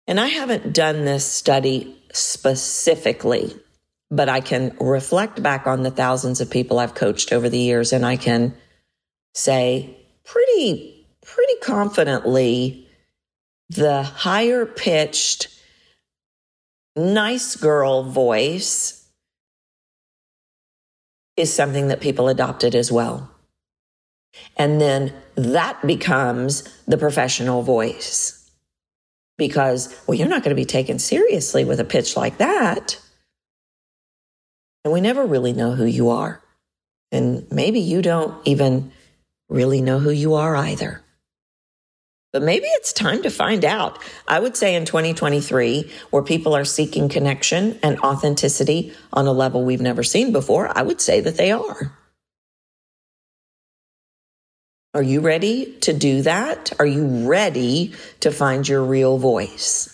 and 0.06 0.20
I 0.20 0.28
haven't 0.28 0.74
done 0.74 1.04
this 1.04 1.24
study 1.24 2.02
specifically, 2.12 3.56
but 4.10 4.28
I 4.28 4.40
can 4.40 4.76
reflect 4.78 5.42
back 5.42 5.66
on 5.66 5.82
the 5.82 5.90
thousands 5.90 6.40
of 6.40 6.50
people 6.50 6.78
I've 6.78 6.94
coached 6.94 7.32
over 7.32 7.48
the 7.48 7.58
years 7.58 7.92
and 7.92 8.04
I 8.04 8.16
can 8.16 8.54
say 9.34 9.96
pretty, 10.24 11.06
pretty 11.24 11.56
confidently 11.62 12.86
the 13.70 14.02
higher 14.02 14.66
pitched, 14.66 15.48
nice 16.94 17.56
girl 17.56 18.04
voice 18.04 19.08
is 21.36 21.52
something 21.52 21.88
that 21.88 22.00
people 22.00 22.28
adopted 22.28 22.74
as 22.74 22.92
well. 22.92 23.30
And 24.56 24.80
then 24.80 25.12
that 25.36 25.84
becomes 25.86 26.62
the 26.86 26.98
professional 26.98 27.62
voice. 27.62 28.40
Because, 29.36 29.94
well, 30.06 30.16
you're 30.16 30.28
not 30.28 30.44
going 30.44 30.54
to 30.54 30.60
be 30.60 30.64
taken 30.64 30.98
seriously 30.98 31.64
with 31.64 31.80
a 31.80 31.84
pitch 31.84 32.16
like 32.16 32.38
that. 32.38 33.00
And 34.84 34.92
we 34.92 35.00
never 35.00 35.24
really 35.24 35.52
know 35.52 35.72
who 35.72 35.84
you 35.84 36.10
are. 36.10 36.40
And 37.10 37.50
maybe 37.50 37.80
you 37.80 38.02
don't 38.02 38.36
even 38.46 38.92
really 39.48 39.80
know 39.80 39.98
who 39.98 40.10
you 40.10 40.34
are 40.34 40.54
either. 40.54 41.02
But 42.32 42.42
maybe 42.42 42.66
it's 42.66 42.92
time 42.92 43.22
to 43.22 43.30
find 43.30 43.64
out. 43.64 43.98
I 44.26 44.40
would 44.40 44.56
say 44.56 44.74
in 44.74 44.84
2023, 44.84 45.90
where 46.10 46.22
people 46.22 46.54
are 46.54 46.64
seeking 46.64 47.08
connection 47.08 47.78
and 47.82 47.98
authenticity 48.00 48.92
on 49.12 49.26
a 49.26 49.32
level 49.32 49.64
we've 49.64 49.80
never 49.80 50.02
seen 50.02 50.32
before, 50.32 50.76
I 50.76 50.82
would 50.82 51.00
say 51.00 51.20
that 51.20 51.36
they 51.36 51.52
are. 51.52 51.96
Are 54.94 55.02
you 55.02 55.20
ready 55.20 55.72
to 55.80 55.92
do 55.92 56.22
that? 56.22 56.72
Are 56.78 56.86
you 56.86 57.28
ready 57.28 57.92
to 58.20 58.30
find 58.30 58.66
your 58.66 58.84
real 58.84 59.18
voice? 59.18 59.90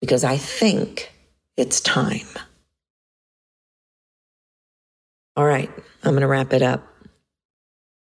Because 0.00 0.24
I 0.24 0.36
think 0.36 1.12
it's 1.56 1.80
time. 1.80 2.26
All 5.36 5.44
right, 5.46 5.70
I'm 6.02 6.10
going 6.10 6.22
to 6.22 6.26
wrap 6.26 6.52
it 6.52 6.62
up. 6.62 6.84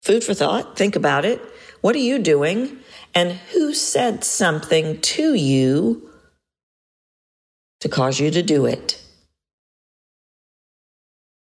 Food 0.02 0.24
for 0.24 0.34
thought. 0.34 0.76
Think 0.76 0.96
about 0.96 1.24
it. 1.24 1.40
What 1.80 1.94
are 1.94 2.00
you 2.00 2.18
doing? 2.18 2.78
And 3.14 3.32
who 3.52 3.72
said 3.72 4.24
something 4.24 5.00
to 5.00 5.34
you 5.34 6.10
to 7.80 7.88
cause 7.88 8.18
you 8.18 8.32
to 8.32 8.42
do 8.42 8.66
it? 8.66 9.00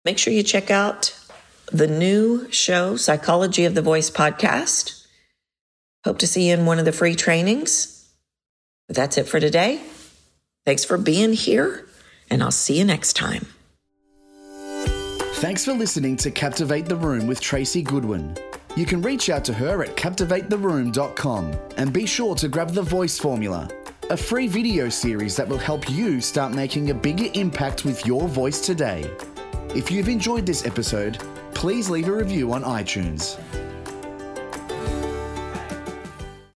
Make 0.04 0.18
sure 0.18 0.32
you 0.32 0.44
check 0.44 0.70
out 0.70 1.18
the 1.72 1.86
new 1.86 2.50
show, 2.50 2.96
Psychology 2.96 3.64
of 3.64 3.74
the 3.74 3.82
Voice 3.82 4.10
podcast. 4.10 5.06
Hope 6.04 6.18
to 6.18 6.26
see 6.26 6.48
you 6.48 6.54
in 6.54 6.66
one 6.66 6.78
of 6.78 6.84
the 6.84 6.92
free 6.92 7.14
trainings. 7.14 8.08
But 8.86 8.96
that's 8.96 9.18
it 9.18 9.28
for 9.28 9.40
today. 9.40 9.80
Thanks 10.64 10.84
for 10.84 10.96
being 10.96 11.32
here, 11.32 11.86
and 12.30 12.42
I'll 12.42 12.50
see 12.50 12.78
you 12.78 12.84
next 12.84 13.14
time. 13.14 13.46
Thanks 15.36 15.64
for 15.64 15.72
listening 15.72 16.16
to 16.18 16.30
Captivate 16.30 16.86
the 16.86 16.96
Room 16.96 17.26
with 17.26 17.40
Tracy 17.40 17.82
Goodwin. 17.82 18.36
You 18.76 18.86
can 18.86 19.02
reach 19.02 19.30
out 19.30 19.44
to 19.44 19.54
her 19.54 19.84
at 19.84 19.96
captivatetheroom.com 19.96 21.56
and 21.76 21.92
be 21.92 22.06
sure 22.06 22.34
to 22.36 22.48
grab 22.48 22.70
the 22.70 22.82
voice 22.82 23.18
formula, 23.18 23.68
a 24.10 24.16
free 24.16 24.46
video 24.46 24.88
series 24.88 25.36
that 25.36 25.48
will 25.48 25.58
help 25.58 25.88
you 25.90 26.20
start 26.20 26.52
making 26.52 26.90
a 26.90 26.94
bigger 26.94 27.26
impact 27.34 27.84
with 27.84 28.04
your 28.06 28.26
voice 28.28 28.60
today. 28.60 29.10
If 29.74 29.90
you've 29.90 30.08
enjoyed 30.08 30.46
this 30.46 30.64
episode, 30.66 31.18
please 31.54 31.90
leave 31.90 32.08
a 32.08 32.12
review 32.12 32.52
on 32.52 32.62
iTunes. 32.62 33.38